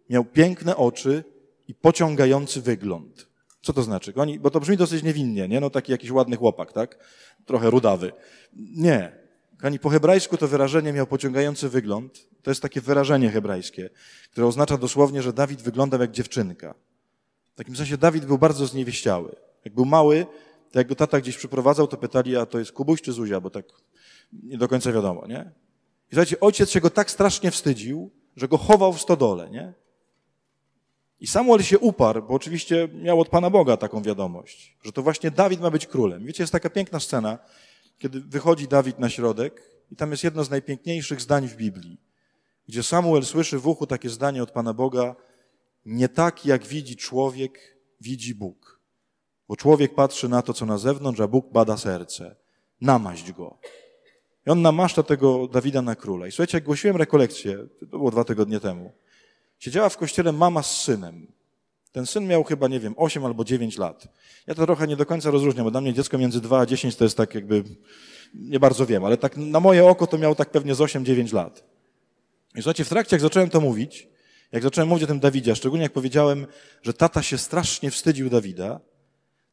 miał 0.10 0.26
piękne 0.26 0.76
oczy 0.76 1.24
i 1.68 1.74
pociągający 1.74 2.62
wygląd. 2.62 3.28
Co 3.62 3.74
to 3.74 3.84
znaczy? 3.84 4.14
Bo 4.40 4.52
to 4.52 4.60
brzmi 4.60 4.78
dosyć 4.78 5.04
niewinnie, 5.04 5.48
nie? 5.48 5.60
No 5.60 5.70
taki 5.70 5.92
jakiś 5.92 6.12
ładny 6.12 6.36
chłopak, 6.36 6.74
tak? 6.74 6.98
Trochę 7.46 7.70
rudawy. 7.70 8.12
Nie. 8.54 9.27
Ani 9.62 9.80
po 9.80 9.90
hebrajsku 9.90 10.38
to 10.38 10.48
wyrażenie 10.48 10.94
miał 10.94 11.08
pociągający 11.08 11.70
wygląd. 11.70 12.28
To 12.44 12.52
jest 12.52 12.62
takie 12.62 12.82
wyrażenie 12.82 13.30
hebrajskie, 13.30 13.90
które 14.32 14.48
oznacza 14.48 14.78
dosłownie, 14.78 15.22
że 15.22 15.34
Dawid 15.34 15.62
wyglądał 15.62 16.02
jak 16.02 16.12
dziewczynka. 16.12 16.74
W 17.54 17.58
takim 17.58 17.76
sensie 17.76 17.98
Dawid 17.98 18.26
był 18.26 18.38
bardzo 18.38 18.66
zniewieściały. 18.66 19.36
Jak 19.66 19.74
był 19.74 19.86
mały, 19.86 20.26
to 20.72 20.80
jak 20.80 20.88
go 20.88 20.96
tata 20.96 21.22
gdzieś 21.22 21.38
przyprowadzał, 21.38 21.88
to 21.88 21.98
pytali, 21.98 22.38
a 22.38 22.46
to 22.46 22.60
jest 22.60 22.72
Kubuś 22.72 23.02
czy 23.02 23.12
Zuzia, 23.14 23.42
bo 23.42 23.50
tak 23.50 23.66
nie 24.44 24.58
do 24.58 24.68
końca 24.68 24.92
wiadomo, 24.92 25.28
nie? 25.28 25.52
I 26.12 26.16
słuchajcie, 26.16 26.40
ojciec 26.40 26.70
się 26.70 26.82
go 26.82 26.90
tak 26.90 27.12
strasznie 27.12 27.52
wstydził, 27.52 28.12
że 28.36 28.48
go 28.48 28.58
chował 28.58 28.94
w 28.94 29.02
stodole, 29.02 29.50
nie? 29.50 29.74
I 31.20 31.28
Samuel 31.28 31.64
się 31.64 31.80
uparł, 31.80 32.22
bo 32.22 32.34
oczywiście 32.34 32.88
miał 32.94 33.20
od 33.20 33.30
Pana 33.30 33.50
Boga 33.50 33.78
taką 33.78 34.02
wiadomość, 34.02 34.78
że 34.84 34.92
to 34.92 35.02
właśnie 35.02 35.32
Dawid 35.32 35.62
ma 35.62 35.70
być 35.70 35.88
królem. 35.88 36.26
Wiecie, 36.26 36.44
jest 36.44 36.54
taka 36.54 36.70
piękna 36.70 37.00
scena, 37.00 37.38
kiedy 37.98 38.22
wychodzi 38.22 38.68
Dawid 38.68 39.00
na 39.00 39.10
środek 39.10 39.62
i 39.92 39.96
tam 39.96 40.12
jest 40.12 40.24
jedno 40.24 40.44
z 40.44 40.50
najpiękniejszych 40.50 41.22
zdań 41.22 41.48
w 41.48 41.56
Biblii, 41.56 42.02
gdzie 42.68 42.84
Samuel 42.84 43.24
słyszy 43.24 43.60
w 43.60 43.68
uchu 43.68 43.88
takie 43.88 44.10
zdanie 44.10 44.44
od 44.44 44.52
Pana 44.52 44.74
Boga, 44.74 45.16
nie 45.86 46.10
tak 46.10 46.46
jak 46.46 46.66
widzi 46.66 46.96
człowiek, 46.96 47.78
widzi 48.02 48.36
Bóg. 48.36 48.80
Bo 49.48 49.56
człowiek 49.56 49.96
patrzy 49.96 50.30
na 50.30 50.42
to, 50.42 50.54
co 50.54 50.66
na 50.66 50.78
zewnątrz, 50.78 51.20
a 51.20 51.28
Bóg 51.28 51.52
bada 51.52 51.78
serce. 51.78 52.36
Namaść 52.82 53.32
go. 53.32 53.58
I 54.48 54.50
on 54.50 54.62
namaszcza 54.62 55.04
tego 55.04 55.48
Dawida 55.48 55.82
na 55.82 55.96
króla. 55.96 56.28
I 56.28 56.32
słuchajcie, 56.32 56.58
jak 56.58 56.64
głosiłem 56.64 56.98
rekolekcję, 56.98 57.68
to 57.80 57.86
było 57.86 58.12
dwa 58.12 58.24
tygodnie 58.24 58.60
temu, 58.60 58.94
Siedziała 59.60 59.90
w 59.90 59.98
kościele 59.98 60.32
mama 60.32 60.64
z 60.64 60.82
synem. 60.82 61.28
Ten 61.98 62.06
syn 62.06 62.28
miał 62.28 62.44
chyba, 62.44 62.68
nie 62.68 62.80
wiem, 62.80 62.94
8 62.98 63.26
albo 63.26 63.44
9 63.44 63.78
lat. 63.78 64.08
Ja 64.48 64.56
to 64.56 64.66
trochę 64.66 64.88
nie 64.88 64.96
do 64.96 65.06
końca 65.06 65.32
rozróżniam, 65.32 65.64
bo 65.64 65.72
dla 65.72 65.82
mnie 65.82 65.94
dziecko 65.94 66.18
między 66.18 66.42
2 66.42 66.60
a 66.60 66.66
10 66.66 66.96
to 66.96 67.04
jest 67.04 67.18
tak 67.18 67.36
jakby, 67.36 67.64
nie 68.34 68.60
bardzo 68.60 68.86
wiem, 68.86 69.06
ale 69.06 69.18
tak 69.18 69.38
na 69.38 69.60
moje 69.60 69.86
oko 69.86 70.08
to 70.08 70.18
miał 70.18 70.36
tak 70.36 70.50
pewnie 70.50 70.76
z 70.76 70.80
8-9 70.80 71.34
lat. 71.34 71.64
I 72.56 72.62
słuchajcie, 72.62 72.86
w 72.86 72.90
trakcie 72.90 73.16
jak 73.16 73.22
zacząłem 73.22 73.50
to 73.50 73.62
mówić, 73.62 74.08
jak 74.52 74.64
zacząłem 74.64 74.90
mówić 74.90 75.04
o 75.04 75.08
tym 75.08 75.20
Dawidzie, 75.20 75.56
szczególnie 75.56 75.84
jak 75.84 75.94
powiedziałem, 75.94 76.48
że 76.82 76.94
tata 76.94 77.24
się 77.24 77.38
strasznie 77.38 77.92
wstydził 77.92 78.30
Dawida, 78.30 78.80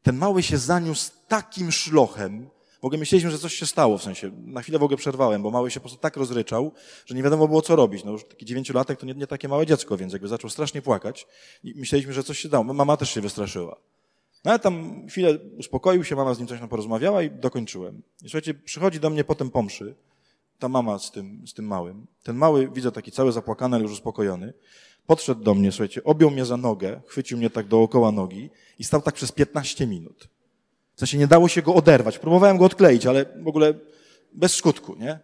ten 0.02 0.16
mały 0.16 0.42
się 0.42 0.58
zaniósł 0.58 1.10
takim 1.28 1.72
szlochem, 1.72 2.50
w 2.85 2.87
ogóle 2.87 2.99
myśleliśmy, 2.99 3.31
że 3.31 3.38
coś 3.38 3.55
się 3.55 3.67
stało, 3.67 3.99
w 3.99 4.03
sensie, 4.03 4.31
na 4.47 4.62
chwilę 4.62 4.79
w 4.79 4.83
ogóle 4.83 4.97
przerwałem, 4.97 5.43
bo 5.43 5.50
mały 5.50 5.71
się 5.71 5.81
po 5.81 5.83
prostu 5.83 5.99
tak 5.99 6.17
rozryczał, 6.17 6.73
że 7.07 7.14
nie 7.14 7.23
wiadomo 7.23 7.49
było, 7.49 7.62
co 7.62 7.76
robić. 7.76 8.05
No 8.05 8.12
już 8.12 8.25
taki 8.25 8.47
dziewięciolatek 8.47 9.00
to 9.00 9.07
nie, 9.07 9.14
nie 9.14 9.26
takie 9.26 9.49
małe 9.49 9.67
dziecko, 9.67 9.97
więc 9.97 10.12
jakby 10.12 10.29
zaczął 10.29 10.50
strasznie 10.50 10.83
płakać 10.83 11.26
i 11.64 11.75
myśleliśmy, 11.76 12.12
że 12.12 12.23
coś 12.23 12.38
się 12.38 12.49
dało. 12.49 12.64
Mama 12.64 12.97
też 12.97 13.11
się 13.11 13.21
wystraszyła. 13.21 13.76
No 14.45 14.50
ale 14.50 14.59
tam 14.59 15.07
chwilę 15.09 15.38
uspokoił 15.59 16.05
się, 16.05 16.17
mama 16.17 16.35
z 16.35 16.38
nim 16.38 16.49
coś 16.49 16.61
tam 16.61 16.69
porozmawiała 16.69 17.23
i 17.23 17.31
dokończyłem. 17.31 18.03
I 18.23 18.29
słuchajcie, 18.29 18.55
przychodzi 18.55 19.00
do 19.00 19.11
mnie 19.11 19.25
potem 19.25 19.50
pomszy, 19.50 19.95
ta 20.59 20.69
mama 20.69 20.99
z 20.99 21.11
tym, 21.11 21.47
z 21.47 21.55
tym 21.55 21.67
małym. 21.67 22.07
Ten 22.23 22.37
mały, 22.37 22.69
widzę 22.69 22.93
taki 22.93 23.12
cały 23.12 23.33
zapłakany, 23.33 23.76
ale 23.76 23.83
już 23.83 23.93
uspokojony, 23.93 24.53
podszedł 25.07 25.45
do 25.45 25.55
mnie, 25.55 25.73
słuchajcie, 25.73 26.05
objął 26.05 26.31
mnie 26.31 26.45
za 26.45 26.57
nogę, 26.57 27.00
chwycił 27.07 27.38
mnie 27.38 27.50
tak 27.50 27.67
dookoła 27.67 28.12
nogi 28.12 28.50
i 28.79 28.85
stał 28.85 29.03
tak 29.03 29.14
przez 29.14 29.33
15 29.33 29.87
minut. 29.87 30.34
W 30.96 30.98
sensie 30.98 31.18
nie 31.18 31.26
dało 31.26 31.48
się 31.48 31.62
go 31.62 31.74
oderwać. 31.74 32.18
Próbowałem 32.18 32.58
go 32.58 32.64
odkleić, 32.64 33.06
ale 33.06 33.24
w 33.42 33.48
ogóle 33.48 33.74
bez 34.32 34.54
skutku, 34.54 34.96
nie? 34.96 35.18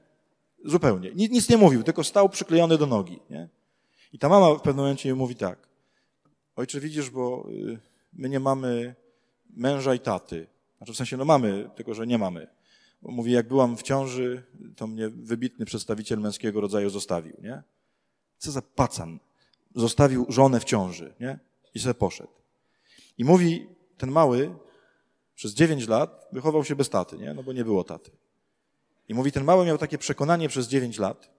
Zupełnie. 0.64 1.10
Nic, 1.14 1.32
nic 1.32 1.48
nie 1.48 1.56
mówił, 1.56 1.82
tylko 1.82 2.04
stał 2.04 2.28
przyklejony 2.28 2.78
do 2.78 2.86
nogi, 2.86 3.20
nie? 3.30 3.48
I 4.12 4.18
ta 4.18 4.28
mama 4.28 4.54
w 4.54 4.60
pewnym 4.60 4.84
momencie 4.84 5.14
mówi 5.14 5.34
tak. 5.34 5.68
Ojcze, 6.56 6.80
widzisz, 6.80 7.10
bo 7.10 7.46
y, 7.50 7.78
my 8.12 8.28
nie 8.28 8.40
mamy 8.40 8.94
męża 9.56 9.94
i 9.94 10.00
taty. 10.00 10.46
Znaczy 10.76 10.92
w 10.92 10.96
sensie, 10.96 11.16
no 11.16 11.24
mamy, 11.24 11.70
tylko 11.76 11.94
że 11.94 12.06
nie 12.06 12.18
mamy. 12.18 12.46
Bo 13.02 13.10
mówi, 13.10 13.32
jak 13.32 13.48
byłam 13.48 13.76
w 13.76 13.82
ciąży, 13.82 14.42
to 14.76 14.86
mnie 14.86 15.08
wybitny 15.08 15.64
przedstawiciel 15.64 16.20
męskiego 16.20 16.60
rodzaju 16.60 16.90
zostawił, 16.90 17.36
nie? 17.42 17.62
Co 18.38 18.50
za 18.50 18.62
pacan. 18.62 19.18
Zostawił 19.74 20.26
żonę 20.28 20.60
w 20.60 20.64
ciąży, 20.64 21.14
nie? 21.20 21.38
I 21.74 21.78
sobie 21.78 21.94
poszedł. 21.94 22.32
I 23.18 23.24
mówi 23.24 23.66
ten 23.98 24.10
mały, 24.10 24.54
przez 25.40 25.54
dziewięć 25.54 25.88
lat 25.88 26.28
wychował 26.32 26.64
się 26.64 26.76
bez 26.76 26.88
taty, 26.88 27.18
nie? 27.18 27.34
no 27.34 27.42
bo 27.42 27.52
nie 27.52 27.64
było 27.64 27.84
taty. 27.84 28.10
I 29.08 29.14
mówi, 29.14 29.32
ten 29.32 29.44
mały 29.44 29.66
miał 29.66 29.78
takie 29.78 29.98
przekonanie 29.98 30.48
przez 30.48 30.68
dziewięć 30.68 30.98
lat, 30.98 31.30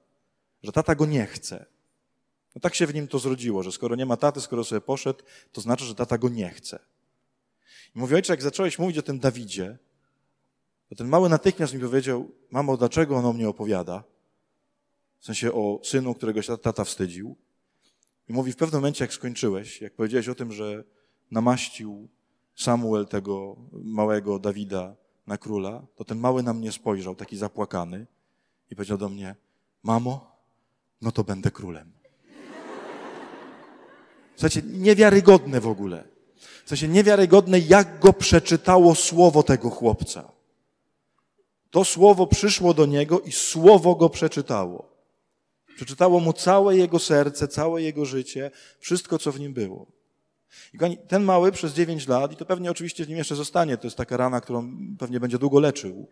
że 0.63 0.72
tata 0.72 0.96
go 0.96 1.05
nie 1.05 1.25
chce. 1.25 1.65
No 2.55 2.62
tak 2.62 2.75
się 2.75 2.88
w 2.88 2.93
nim 2.93 3.08
to 3.08 3.20
zrodziło, 3.20 3.63
że 3.63 3.72
skoro 3.72 3.96
nie 3.96 4.05
ma 4.05 4.17
taty, 4.17 4.41
skoro 4.41 4.63
sobie 4.63 4.81
poszedł, 4.81 5.24
to 5.51 5.62
znaczy, 5.62 5.86
że 5.86 5.96
tata 5.96 6.17
go 6.17 6.29
nie 6.29 6.50
chce. 6.50 6.79
I 7.96 8.00
mówi, 8.00 8.15
ojcze, 8.15 8.34
jak 8.34 8.41
zacząłeś 8.41 8.79
mówić 8.79 8.98
o 8.98 9.01
tym 9.01 9.20
Dawidzie, 9.20 9.77
to 10.89 10.96
ten 10.96 11.08
mały 11.08 11.29
natychmiast 11.29 11.74
mi 11.74 11.79
powiedział, 11.79 12.31
mamo, 12.51 12.77
dlaczego 12.77 13.15
on 13.15 13.25
o 13.25 13.34
mnie 13.34 13.50
opowiada? 13.50 14.03
W 15.20 15.25
sensie 15.25 15.53
o 15.53 15.79
synu, 15.84 16.13
którego 16.15 16.41
się 16.41 16.58
tata 16.58 16.84
wstydził. 16.84 17.36
I 18.29 18.34
mówi, 18.34 18.51
w 18.51 18.55
pewnym 18.55 18.81
momencie, 18.81 19.03
jak 19.03 19.13
skończyłeś, 19.13 19.81
jak 19.81 19.93
powiedziałeś 19.93 20.29
o 20.29 20.36
tym, 20.36 20.51
że 20.51 20.84
namaścił 21.31 22.10
Samuel 22.55 23.08
tego 23.08 23.55
małego 23.72 24.39
Dawida 24.39 24.96
na 25.27 25.38
króla, 25.38 25.81
to 25.96 26.05
ten 26.05 26.17
mały 26.17 26.43
na 26.43 26.53
mnie 26.53 26.72
spojrzał, 26.72 27.15
taki 27.15 27.38
zapłakany 27.38 28.08
i 28.72 28.75
powiedział 28.75 28.98
do 28.98 29.10
mnie, 29.10 29.36
mamo, 29.84 30.31
no 31.01 31.12
to 31.12 31.24
będę 31.24 31.51
królem. 31.51 31.91
Słuchajcie, 34.36 34.62
niewiarygodne 34.65 35.62
w 35.62 35.67
ogóle. 35.67 36.03
W 36.65 36.88
niewiarygodne, 36.89 37.60
jak 37.60 38.00
go 38.00 38.13
przeczytało 38.13 38.96
słowo 38.96 39.43
tego 39.43 39.70
chłopca. 39.70 40.31
To 41.72 41.86
słowo 41.86 42.27
przyszło 42.27 42.74
do 42.74 42.86
niego 42.86 43.20
i 43.20 43.31
słowo 43.31 43.96
go 43.96 44.10
przeczytało. 44.10 44.91
Przeczytało 45.75 46.20
mu 46.20 46.34
całe 46.34 46.77
jego 46.77 47.00
serce, 47.00 47.48
całe 47.48 47.81
jego 47.81 48.05
życie, 48.05 48.51
wszystko, 48.79 49.20
co 49.20 49.31
w 49.31 49.39
nim 49.39 49.53
było. 49.53 49.86
I 50.74 50.98
ten 51.08 51.24
mały 51.24 51.51
przez 51.51 51.74
9 51.74 52.08
lat, 52.08 52.34
i 52.34 52.36
to 52.36 52.46
pewnie 52.46 52.72
oczywiście 52.72 53.05
w 53.05 53.10
nim 53.10 53.17
jeszcze 53.17 53.36
zostanie, 53.36 53.77
to 53.77 53.88
jest 53.88 53.98
taka 53.98 54.17
rana, 54.17 54.41
którą 54.41 54.72
pewnie 55.00 55.20
będzie 55.20 55.38
długo 55.38 55.60
leczył, 55.60 56.08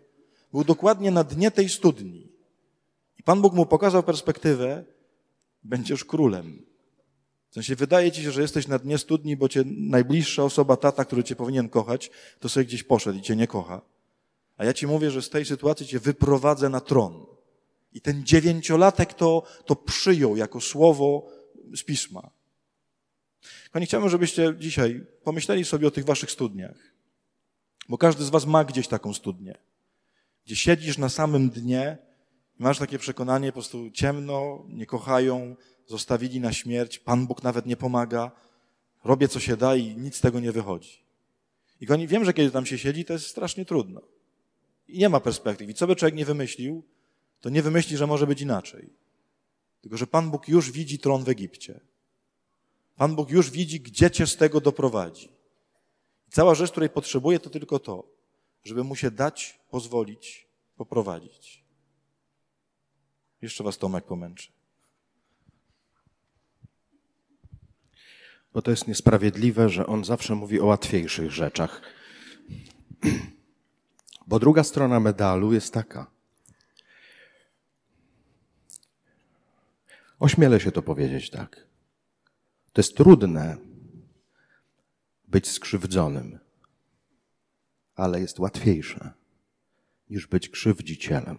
był 0.52 0.64
dokładnie 0.64 1.12
na 1.12 1.24
dnie 1.24 1.52
tej 1.52 1.70
studni. 1.70 2.32
I 3.20 3.24
Pan 3.24 3.42
Bóg 3.42 3.54
mu 3.54 3.66
pokazał 3.66 4.04
perspektywę, 4.04 4.84
będziesz 5.64 6.06
królem. 6.06 6.66
W 7.50 7.54
sensie 7.54 7.76
wydaje 7.76 8.12
ci 8.12 8.24
się, 8.24 8.32
że 8.32 8.42
jesteś 8.42 8.68
na 8.68 8.80
dnie 8.80 8.98
studni, 8.98 9.38
bo 9.38 9.50
cię 9.50 9.64
najbliższa 9.66 10.44
osoba, 10.44 10.78
tata, 10.78 11.06
który 11.06 11.24
cię 11.24 11.36
powinien 11.36 11.70
kochać, 11.70 12.12
to 12.40 12.50
sobie 12.50 12.66
gdzieś 12.66 12.84
poszedł 12.84 13.20
i 13.20 13.22
cię 13.22 13.36
nie 13.36 13.48
kocha. 13.48 13.82
A 14.58 14.66
ja 14.66 14.74
ci 14.74 14.88
mówię, 14.88 15.12
że 15.12 15.22
z 15.22 15.30
tej 15.30 15.46
sytuacji 15.46 15.88
cię 15.88 16.00
wyprowadzę 16.00 16.70
na 16.70 16.82
tron. 16.82 17.26
I 17.94 18.02
ten 18.02 18.26
dziewięciolatek 18.26 19.14
to, 19.14 19.44
to 19.66 19.76
przyjął 19.76 20.38
jako 20.38 20.62
słowo 20.62 21.28
z 21.76 21.84
pisma. 21.84 22.30
Kochani, 23.68 23.86
chciałbym, 23.86 24.10
żebyście 24.10 24.54
dzisiaj 24.60 25.06
pomyśleli 25.24 25.66
sobie 25.66 25.88
o 25.88 25.92
tych 25.92 26.06
waszych 26.06 26.32
studniach. 26.32 26.78
Bo 27.90 27.98
każdy 27.98 28.24
z 28.24 28.30
was 28.30 28.46
ma 28.46 28.64
gdzieś 28.64 28.88
taką 28.88 29.14
studnię, 29.14 29.58
gdzie 30.46 30.56
siedzisz 30.56 30.98
na 30.98 31.10
samym 31.10 31.50
dnie 31.50 31.98
i 32.60 32.64
masz 32.64 32.80
takie 32.80 33.00
przekonanie, 33.00 33.48
po 33.48 33.54
prostu 33.54 33.92
ciemno, 33.92 34.66
nie 34.70 34.86
kochają, 34.86 35.56
zostawili 35.88 36.40
na 36.40 36.54
śmierć, 36.54 37.00
Pan 37.00 37.28
Bóg 37.28 37.44
nawet 37.44 37.66
nie 37.66 37.78
pomaga, 37.78 38.32
robię 39.04 39.28
co 39.28 39.40
się 39.40 39.58
da 39.58 39.76
i 39.76 39.98
nic 39.98 40.16
z 40.16 40.22
tego 40.22 40.40
nie 40.40 40.52
wychodzi. 40.52 41.04
I 41.82 41.86
kochani, 41.86 42.08
wiem, 42.08 42.26
że 42.26 42.34
kiedy 42.34 42.52
tam 42.52 42.66
się 42.66 42.78
siedzi, 42.78 43.06
to 43.06 43.14
jest 43.14 43.26
strasznie 43.28 43.66
trudno. 43.66 44.02
I 44.88 45.00
nie 45.00 45.10
ma 45.10 45.20
perspektyw. 45.20 45.70
I 45.70 45.74
co 45.74 45.88
by 45.88 45.96
człowiek 45.96 46.16
nie 46.16 46.26
wymyślił, 46.26 46.84
to 47.42 47.50
nie 47.50 47.62
wymyśli, 47.62 47.98
że 47.98 48.08
może 48.08 48.28
być 48.28 48.42
inaczej. 48.42 48.90
Tylko, 49.82 49.98
że 49.98 50.08
Pan 50.08 50.32
Bóg 50.32 50.48
już 50.48 50.72
widzi 50.72 51.00
tron 51.00 51.24
w 51.24 51.30
Egipcie. 51.30 51.80
Pan 53.00 53.16
Bóg 53.16 53.30
już 53.30 53.52
widzi, 53.52 53.80
gdzie 53.80 54.12
cię 54.12 54.28
z 54.28 54.38
tego 54.38 54.62
doprowadzi. 54.62 55.32
Cała 56.30 56.56
rzecz, 56.56 56.72
której 56.72 56.90
potrzebuje, 56.90 57.40
to 57.40 57.50
tylko 57.50 57.80
to, 57.80 58.08
żeby 58.64 58.84
mu 58.84 58.96
się 58.96 59.12
dać, 59.12 59.60
pozwolić, 59.70 60.48
poprowadzić. 60.76 61.64
Jeszcze 63.42 63.64
was 63.64 63.78
Tomek 63.78 64.06
pomęczy. 64.06 64.52
Bo 68.54 68.62
to 68.62 68.72
jest 68.72 68.88
niesprawiedliwe, 68.88 69.70
że 69.70 69.88
on 69.88 70.06
zawsze 70.06 70.36
mówi 70.36 70.60
o 70.60 70.66
łatwiejszych 70.66 71.32
rzeczach. 71.32 71.82
Bo 74.28 74.40
druga 74.40 74.64
strona 74.64 75.00
medalu 75.00 75.54
jest 75.54 75.74
taka. 75.74 76.12
Ośmielę 80.20 80.60
się 80.60 80.72
to 80.72 80.82
powiedzieć 80.82 81.30
tak. 81.30 81.69
To 82.74 82.82
jest 82.82 82.98
trudne 82.98 83.58
być 85.28 85.50
skrzywdzonym, 85.50 86.40
ale 87.96 88.22
jest 88.22 88.40
łatwiejsze 88.40 89.14
niż 90.10 90.28
być 90.28 90.50
krzywdzicielem. 90.50 91.38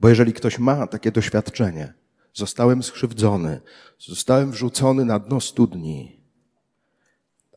Bo 0.00 0.08
jeżeli 0.08 0.32
ktoś 0.32 0.58
ma 0.58 0.86
takie 0.86 1.12
doświadczenie, 1.12 1.94
zostałem 2.34 2.82
skrzywdzony, 2.82 3.60
zostałem 3.98 4.50
wrzucony 4.50 5.04
na 5.04 5.18
dno 5.18 5.40
studni, 5.40 6.20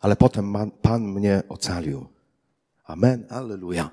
ale 0.02 0.16
potem 0.16 0.72
Pan 0.82 1.02
mnie 1.02 1.44
ocalił. 1.50 2.08
Amen, 2.84 3.26
alleluja. 3.30 3.92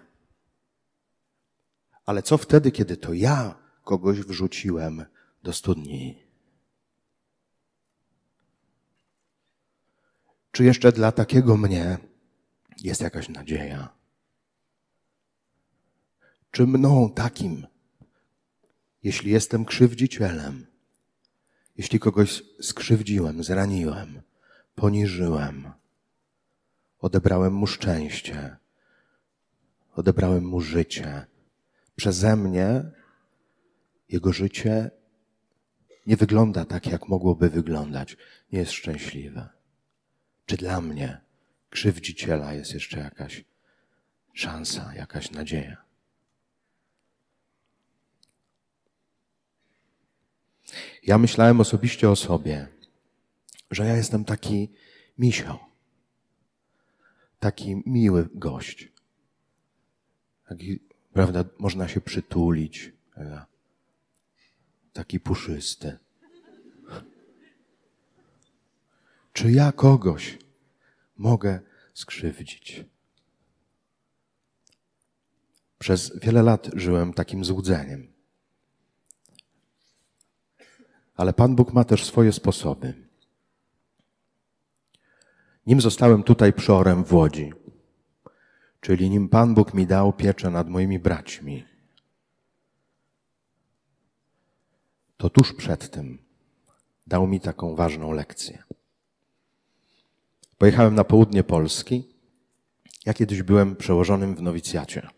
Ale 2.07 2.23
co 2.23 2.38
wtedy, 2.38 2.71
kiedy 2.71 2.97
to 2.97 3.12
ja 3.12 3.54
kogoś 3.85 4.21
wrzuciłem 4.21 5.04
do 5.42 5.52
studni? 5.52 6.30
Czy 10.52 10.64
jeszcze 10.64 10.92
dla 10.92 11.12
takiego 11.12 11.57
mnie 11.57 11.99
jest 12.80 13.00
jakaś 13.00 13.28
nadzieja? 13.28 13.88
Czy 16.50 16.66
mną 16.66 17.12
takim, 17.14 17.66
jeśli 19.02 19.30
jestem 19.30 19.64
krzywdzicielem, 19.64 20.66
jeśli 21.76 21.99
kogoś 21.99 22.42
skrzywdziłem, 22.61 23.45
zraniłem, 23.45 24.23
poniżyłem, 24.75 25.73
odebrałem 26.99 27.52
mu 27.52 27.66
szczęście, 27.66 28.57
odebrałem 29.95 30.45
mu 30.45 30.61
życie, 30.61 31.26
przeze 31.97 32.37
mnie 32.37 32.90
jego 34.09 34.33
życie 34.33 34.90
nie 36.07 36.16
wygląda 36.16 36.64
tak, 36.64 36.87
jak 36.87 37.09
mogłoby 37.09 37.50
wyglądać, 37.50 38.16
nie 38.52 38.59
jest 38.59 38.73
szczęśliwe. 38.73 39.60
Czy 40.50 40.57
dla 40.57 40.80
mnie, 40.80 41.21
krzywdziciela, 41.71 42.54
jest 42.54 42.75
jeszcze 42.75 42.99
jakaś 42.99 43.45
szansa, 44.33 44.95
jakaś 44.95 45.30
nadzieja? 45.30 45.85
Ja 51.02 51.19
myślałem 51.19 51.61
osobiście 51.61 52.11
o 52.11 52.16
sobie, 52.16 52.69
że 53.71 53.87
ja 53.87 53.97
jestem 53.97 54.25
taki 54.25 54.73
misio, 55.19 55.59
taki 57.38 57.83
miły 57.87 58.28
gość. 58.35 58.92
Taki, 60.49 60.80
prawda, 61.12 61.45
można 61.59 61.88
się 61.88 62.00
przytulić, 62.00 62.92
taki 64.92 65.21
puszysty. 65.21 65.99
Czy 69.41 69.53
ja 69.53 69.73
kogoś 69.73 70.39
mogę 71.17 71.61
skrzywdzić? 71.95 72.85
Przez 75.79 76.21
wiele 76.21 76.43
lat 76.43 76.71
żyłem 76.75 77.13
takim 77.13 77.45
złudzeniem. 77.45 78.13
Ale 81.15 81.33
Pan 81.33 81.57
Bóg 81.57 81.73
ma 81.73 81.85
też 81.85 82.05
swoje 82.05 82.33
sposoby. 82.33 83.09
Nim 85.67 85.81
zostałem 85.81 86.23
tutaj 86.23 86.53
przorem 86.53 87.05
w 87.05 87.13
Łodzi, 87.13 87.53
czyli 88.81 89.11
nim 89.11 89.29
Pan 89.29 89.55
Bóg 89.55 89.75
mi 89.75 89.87
dał 89.87 90.13
pieczę 90.13 90.50
nad 90.50 90.69
moimi 90.69 90.99
braćmi, 90.99 91.65
to 95.17 95.31
tuż 95.31 95.53
przed 95.53 95.91
tym 95.91 96.19
dał 97.07 97.26
mi 97.26 97.41
taką 97.41 97.76
ważną 97.76 98.13
lekcję. 98.13 98.71
Pojechałem 100.61 100.95
na 100.95 101.05
południe 101.05 101.45
Polski. 101.45 102.09
Ja 103.07 103.15
kiedyś 103.15 103.43
byłem 103.43 103.77
przełożonym 103.77 104.35
w 104.35 104.43
nowicjacie. 104.43 105.09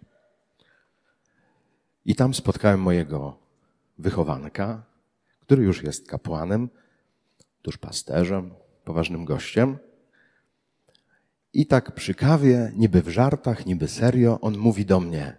I 2.04 2.14
tam 2.14 2.34
spotkałem 2.34 2.80
mojego 2.80 3.38
wychowanka, 3.98 4.82
który 5.40 5.62
już 5.62 5.82
jest 5.82 6.08
kapłanem, 6.08 6.68
tuż 7.62 7.78
pasterzem, 7.78 8.54
poważnym 8.84 9.24
gościem. 9.24 9.78
I 11.52 11.66
tak 11.66 11.94
przy 11.94 12.14
kawie, 12.14 12.72
niby 12.76 13.02
w 13.02 13.08
żartach, 13.08 13.66
niby 13.66 13.88
serio, 13.88 14.40
on 14.40 14.58
mówi 14.58 14.84
do 14.84 15.00
mnie: 15.00 15.36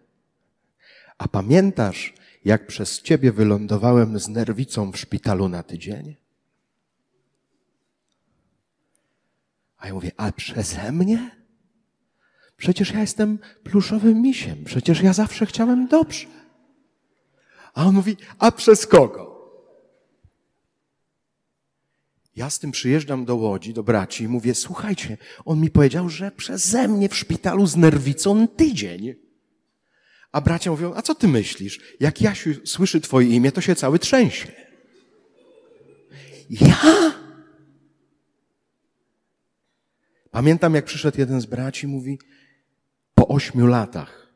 A 1.18 1.28
pamiętasz, 1.28 2.14
jak 2.46 2.68
przez 2.68 3.02
ciebie 3.02 3.32
wylądowałem 3.32 4.20
z 4.20 4.28
nerwicą 4.28 4.92
w 4.92 4.98
szpitalu 4.98 5.50
na 5.50 5.64
tydzień? 5.64 6.23
A 9.84 9.88
ja 9.88 9.94
mówię: 9.94 10.12
A 10.18 10.32
przeze 10.32 10.92
mnie? 10.92 11.32
Przecież 12.58 12.92
ja 12.92 13.02
jestem 13.02 13.40
pluszowym 13.64 14.22
misiem, 14.22 14.64
przecież 14.66 15.02
ja 15.02 15.14
zawsze 15.14 15.46
chciałem 15.46 15.88
dobrze. 15.88 16.26
A 17.74 17.86
on 17.86 17.96
mówi: 17.96 18.18
A 18.40 18.52
przez 18.52 18.88
kogo? 18.88 19.34
Ja 22.36 22.50
z 22.50 22.60
tym 22.60 22.72
przyjeżdżam 22.72 23.26
do 23.26 23.36
Łodzi, 23.36 23.74
do 23.74 23.84
braci 23.84 24.24
i 24.24 24.28
mówię, 24.28 24.56
słuchajcie, 24.56 25.18
on 25.46 25.62
mi 25.62 25.70
powiedział, 25.70 26.10
że 26.10 26.32
przeze 26.32 26.88
mnie 26.88 27.10
w 27.10 27.16
szpitalu 27.16 27.68
z 27.68 27.76
nerwicą 27.76 28.48
tydzień. 28.48 29.16
A 30.32 30.42
bracia 30.42 30.72
mówią, 30.72 30.94
a 30.96 31.02
co 31.02 31.16
ty 31.16 31.28
myślisz? 31.28 31.80
Jak 32.00 32.22
Jasiu 32.22 32.50
słyszy 32.66 33.02
twoje 33.02 33.28
imię, 33.28 33.52
to 33.52 33.62
się 33.62 33.76
cały 33.76 34.00
trzęsie. 34.00 34.52
Ja? 36.50 37.23
Pamiętam, 40.34 40.76
jak 40.76 40.86
przyszedł 40.86 41.18
jeden 41.20 41.42
z 41.42 41.46
braci 41.46 41.86
i 41.86 41.90
mówi, 41.90 42.20
po 43.16 43.28
ośmiu 43.28 43.68
latach 43.68 44.34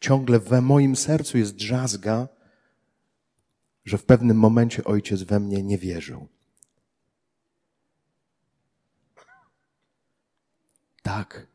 ciągle 0.00 0.38
we 0.38 0.60
moim 0.60 0.96
sercu 0.96 1.38
jest 1.38 1.54
drzazga, 1.54 2.28
że 3.84 3.98
w 3.98 4.04
pewnym 4.04 4.36
momencie 4.36 4.84
ojciec 4.84 5.22
we 5.22 5.40
mnie 5.40 5.62
nie 5.62 5.78
wierzył. 5.78 6.28
Tak. 11.02 11.46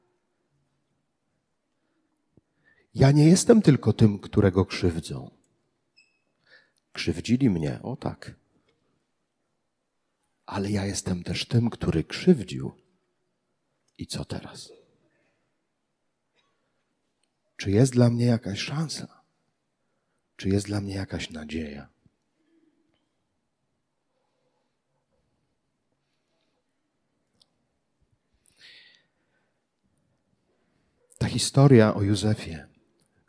Ja 2.96 3.12
nie 3.12 3.26
jestem 3.26 3.62
tylko 3.62 3.94
tym, 3.94 4.20
którego 4.20 4.66
krzywdzą. 4.66 5.32
Krzywdzili 6.94 7.50
mnie, 7.50 7.80
o 7.82 7.96
tak. 7.96 8.43
Ale 10.54 10.72
ja 10.72 10.86
jestem 10.86 11.24
też 11.24 11.46
tym, 11.46 11.70
który 11.70 12.04
krzywdził. 12.04 12.72
I 13.98 14.08
co 14.08 14.26
teraz? 14.26 14.72
Czy 17.58 17.72
jest 17.72 17.94
dla 17.94 18.10
mnie 18.10 18.26
jakaś 18.26 18.60
szansa? 18.60 19.22
Czy 20.36 20.50
jest 20.50 20.66
dla 20.66 20.82
mnie 20.82 20.96
jakaś 20.96 21.30
nadzieja? 21.30 21.90
Ta 31.18 31.28
historia 31.28 31.94
o 31.94 32.02
Józefie 32.02 32.58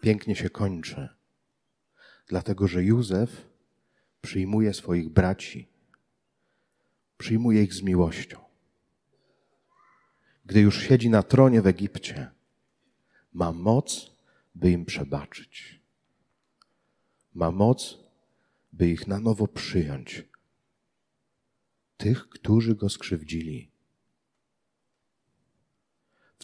pięknie 0.01 0.37
się 0.37 0.51
kończy, 0.51 1.09
dlatego 2.29 2.69
że 2.69 2.85
Józef 2.85 3.49
przyjmuje 4.21 4.75
swoich 4.75 5.09
braci, 5.09 5.74
przyjmuje 7.19 7.63
ich 7.63 7.75
z 7.75 7.83
miłością. 7.83 8.39
Gdy 10.47 10.61
już 10.61 10.83
siedzi 10.83 11.11
na 11.11 11.23
tronie 11.23 11.63
w 11.63 11.67
Egipcie, 11.67 12.31
ma 13.33 13.53
moc, 13.53 14.11
by 14.55 14.71
im 14.71 14.85
przebaczyć. 14.85 15.81
Ma 17.35 17.51
moc, 17.51 17.99
by 18.73 18.89
ich 18.89 19.07
na 19.07 19.21
nowo 19.21 19.49
przyjąć. 19.49 20.25
Tych, 21.97 22.29
którzy 22.29 22.75
go 22.75 22.89
skrzywdzili 22.89 23.75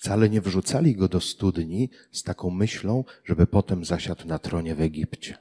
Wcale 0.00 0.30
nie 0.30 0.40
wrzucali 0.40 0.96
go 0.96 1.08
do 1.08 1.20
studni 1.20 1.90
z 2.12 2.22
taką 2.22 2.50
myślą, 2.50 3.04
żeby 3.24 3.46
potem 3.46 3.84
zasiadł 3.84 4.26
na 4.26 4.38
tronie 4.38 4.74
w 4.74 4.80
Egipcie. 4.80 5.38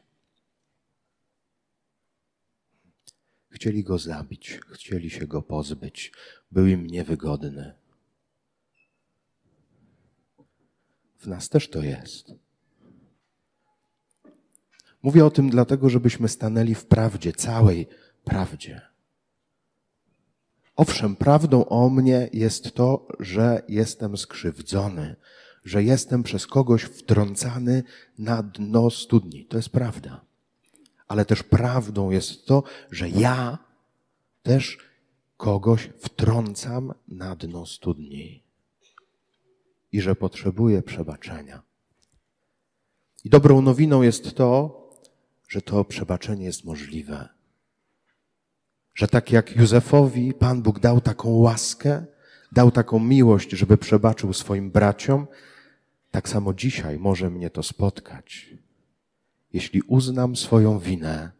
Chcieli 3.60 3.84
go 3.84 3.98
zabić, 3.98 4.60
chcieli 4.74 5.10
się 5.10 5.28
go 5.28 5.41
pozbyć, 5.41 6.12
był 6.52 6.67
im 6.67 6.88
niewygodny. 6.88 7.74
w 11.17 11.28
nas 11.28 11.50
też 11.50 11.69
to 11.69 11.82
jest. 11.82 12.34
Mówię 15.04 15.26
o 15.26 15.32
tym 15.32 15.50
dlatego, 15.50 15.89
żebyśmy 15.89 16.30
stanęli 16.30 16.76
w 16.76 16.86
prawdzie, 16.86 17.34
całej 17.34 17.88
prawdzie. 18.24 18.82
Owszem, 20.76 21.15
prawdą 21.15 21.65
o 21.65 21.89
mnie 21.89 22.30
jest 22.34 22.72
to, 22.72 23.08
że 23.19 23.62
jestem 23.67 24.17
skrzywdzony, 24.17 25.15
że 25.63 25.84
jestem 25.84 26.24
przez 26.24 26.48
kogoś 26.48 26.84
wtrącany 26.84 27.84
na 28.17 28.43
dno 28.43 28.89
studni. 28.89 29.45
To 29.45 29.58
jest 29.58 29.69
prawda. 29.69 30.29
Ale 31.10 31.26
też 31.26 31.43
prawdą 31.43 32.12
jest 32.12 32.45
to, 32.45 32.63
że 32.91 33.10
ja 33.10 33.58
też 34.43 34.78
kogoś 35.38 35.89
wtrącam 36.00 36.93
na 37.08 37.36
dno 37.36 37.65
studni 37.65 38.43
i 39.91 40.02
że 40.02 40.15
potrzebuję 40.15 40.82
przebaczenia. 40.82 41.62
I 43.24 43.30
dobrą 43.30 43.62
nowiną 43.62 44.02
jest 44.02 44.36
to, 44.36 44.80
że 45.48 45.62
to 45.62 45.86
przebaczenie 45.86 46.45
jest 46.45 46.65
możliwe. 46.65 47.30
Że 48.95 49.08
tak 49.08 49.32
jak 49.32 49.56
Józefowi 49.56 50.34
Pan 50.34 50.62
Bóg 50.62 50.80
dał 50.80 51.02
taką 51.02 51.30
łaskę, 51.30 52.06
dał 52.52 52.72
taką 52.72 53.00
miłość, 53.00 53.52
żeby 53.52 53.78
przebaczył 53.78 54.34
swoim 54.34 54.72
braciom, 54.72 55.28
tak 56.12 56.30
samo 56.30 56.54
dzisiaj 56.54 57.00
może 57.00 57.30
mnie 57.30 57.50
to 57.50 57.63
spotkać. 57.63 58.50
Jeśli 59.54 59.82
uznam 59.82 60.36
swoją 60.36 60.80
winę, 60.80 61.32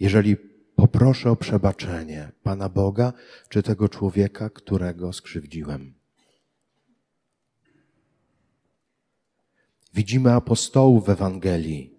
jeżeli 0.00 0.36
poproszę 0.76 1.30
o 1.30 1.36
przebaczenie 1.36 2.32
Pana 2.42 2.68
Boga 2.68 3.12
czy 3.48 3.62
tego 3.62 3.88
człowieka, 3.88 4.50
którego 4.50 5.12
skrzywdziłem. 5.12 5.94
Widzimy 9.94 10.32
apostołów 10.32 11.06
w 11.06 11.10
Ewangelii, 11.10 11.98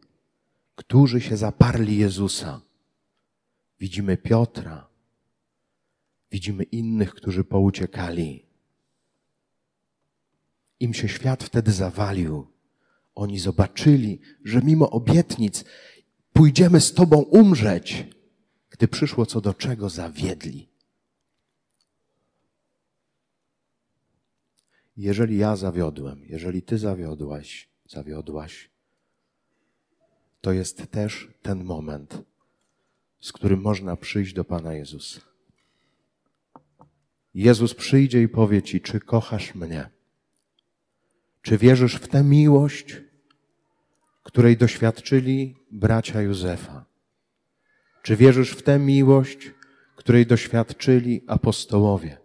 którzy 0.76 1.22
się 1.22 1.38
zaparli 1.38 1.98
Jezusa. 1.98 2.62
Widzimy 3.80 4.18
Piotra, 4.18 4.88
widzimy 6.32 6.64
innych, 6.64 7.14
którzy 7.14 7.44
pouciekali. 7.44 8.46
Im 10.80 10.94
się 10.94 11.08
świat 11.10 11.44
wtedy 11.44 11.72
zawalił. 11.72 12.53
Oni 13.16 13.40
zobaczyli, 13.40 14.20
że 14.44 14.62
mimo 14.62 14.90
obietnic 14.90 15.64
pójdziemy 16.34 16.82
z 16.82 16.94
Tobą 16.94 17.22
umrzeć. 17.22 18.06
Gdy 18.70 18.88
przyszło 18.88 19.26
co 19.26 19.42
do 19.42 19.54
czego, 19.54 19.90
zawiedli. 19.90 20.70
Jeżeli 24.98 25.38
ja 25.38 25.56
zawiodłem, 25.56 26.26
jeżeli 26.26 26.62
Ty 26.62 26.78
zawiodłaś, 26.78 27.70
zawiodłaś, 27.86 28.70
to 30.42 30.52
jest 30.52 30.92
też 30.92 31.28
ten 31.42 31.64
moment, 31.64 32.24
z 33.20 33.32
którym 33.32 33.62
można 33.62 33.96
przyjść 33.96 34.34
do 34.34 34.44
Pana 34.44 34.74
Jezusa. 34.74 35.22
Jezus 37.34 37.74
przyjdzie 37.74 38.22
i 38.22 38.28
powie 38.28 38.62
Ci, 38.62 38.82
czy 38.82 39.00
kochasz 39.00 39.56
mnie? 39.56 39.90
Czy 41.44 41.58
wierzysz 41.58 41.96
w 41.96 42.08
tę 42.08 42.24
miłość, 42.24 43.02
której 44.24 44.58
doświadczyli 44.58 45.56
bracia 45.72 46.22
Józefa? 46.22 46.86
Czy 48.04 48.16
wierzysz 48.16 48.52
w 48.52 48.64
tę 48.64 48.80
miłość, 48.80 49.52
której 49.96 50.26
doświadczyli 50.26 51.24
apostołowie? 51.28 52.18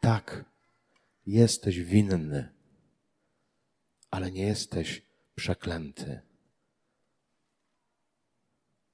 Tak, 0.00 0.44
jesteś 1.26 1.80
winny, 1.80 2.54
ale 4.10 4.30
nie 4.30 4.46
jesteś 4.46 5.02
przeklęty, 5.34 6.20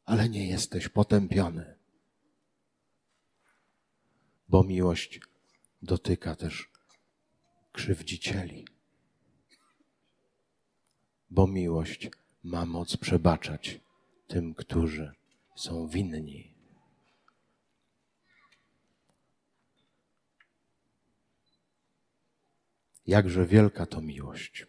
ale 0.04 0.28
nie 0.28 0.48
jesteś 0.48 0.88
potępiony, 0.88 1.78
bo 4.48 4.64
miłość 4.64 5.20
dotyka 5.82 6.34
też 6.34 6.73
krzywdzicieli, 7.74 8.66
bo 11.30 11.46
miłość 11.46 12.10
ma 12.42 12.66
moc 12.66 12.96
przebaczać 12.96 13.80
tym, 14.26 14.54
którzy 14.54 15.12
są 15.56 15.88
winni. 15.88 16.54
Jakże 23.06 23.46
wielka 23.46 23.86
to 23.86 24.00
miłość. 24.00 24.66